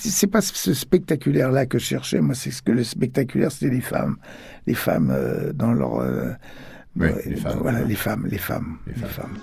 C'est 0.00 0.28
pas 0.28 0.40
ce 0.68 0.74
spectaculaire-là 0.74 1.64
que 1.66 1.78
je 1.78 1.84
cherchais. 1.84 2.20
Moi, 2.20 2.34
c'est 2.34 2.50
ce 2.50 2.60
que 2.60 2.72
le 2.72 2.84
spectaculaire, 2.84 3.50
c'était 3.50 3.72
les 3.74 3.80
femmes. 3.80 4.16
Les 4.66 4.74
femmes 4.74 5.10
euh, 5.10 5.52
dans 5.54 5.72
leur... 5.72 6.00
euh, 6.00 6.32
Oui, 6.96 7.06
Ouais, 7.08 7.22
les 7.26 7.36
femmes. 7.36 7.58
Voilà, 7.62 7.80
les 7.84 7.94
femmes, 7.94 8.26
les 8.30 8.36
femmes, 8.38 8.76
les 8.86 8.92
femmes. 8.94 9.36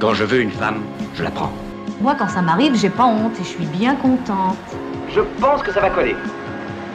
Quand 0.00 0.14
je 0.14 0.24
veux 0.24 0.40
une 0.40 0.50
femme, 0.50 0.80
je 1.14 1.22
la 1.22 1.30
prends. 1.30 1.52
Moi, 2.00 2.16
quand 2.18 2.28
ça 2.28 2.42
m'arrive, 2.42 2.74
j'ai 2.74 2.90
pas 2.90 3.06
honte 3.06 3.34
et 3.38 3.44
je 3.44 3.48
suis 3.48 3.66
bien 3.66 3.94
contente. 3.96 4.56
Je 5.14 5.20
pense 5.40 5.62
que 5.62 5.70
ça 5.72 5.80
va 5.80 5.90
coller. 5.90 6.16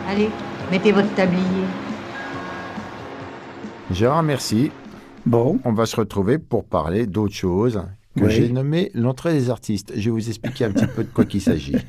Allez, 0.10 0.30
mettez 0.71 0.91
votre 0.91 1.13
tablier. 1.15 1.65
Gérard, 3.91 4.23
merci. 4.23 4.71
Bon. 5.26 5.60
On 5.63 5.71
va 5.71 5.86
se 5.86 5.95
retrouver 5.95 6.38
pour 6.38 6.65
parler 6.65 7.06
d'autre 7.08 7.34
chose 7.34 7.82
que 8.17 8.26
Oui. 8.26 8.32
j'ai 8.32 8.49
nommé 8.49 8.91
l'entrée 8.93 9.34
des 9.34 9.49
artistes. 9.49 9.93
Je 9.95 10.02
vais 10.06 10.10
vous 10.12 10.28
expliquer 10.28 10.65
un 10.65 10.71
petit 10.71 10.88
peu 10.88 11.04
de 11.04 11.10
quoi 11.10 11.23
qu'il 11.26 11.41
s'agit. 11.41 11.76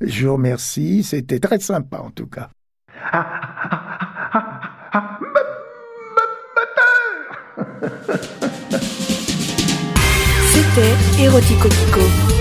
Je 0.00 0.26
vous 0.26 0.34
remercie. 0.34 1.02
C'était 1.02 1.40
très 1.40 1.58
sympa 1.60 1.98
en 1.98 2.10
tout 2.10 2.26
cas. 2.26 2.50
C'était 10.52 11.24
Erotico 11.24 11.68
Kiko. 11.68 12.39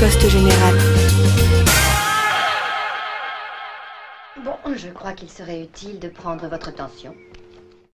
Poste 0.00 0.30
général. 0.30 0.74
Bon, 4.42 4.56
je 4.74 4.88
crois 4.88 5.12
qu'il 5.12 5.28
serait 5.28 5.60
utile 5.60 5.98
de 5.98 6.08
prendre 6.08 6.48
votre 6.48 6.74
tension. 6.74 7.14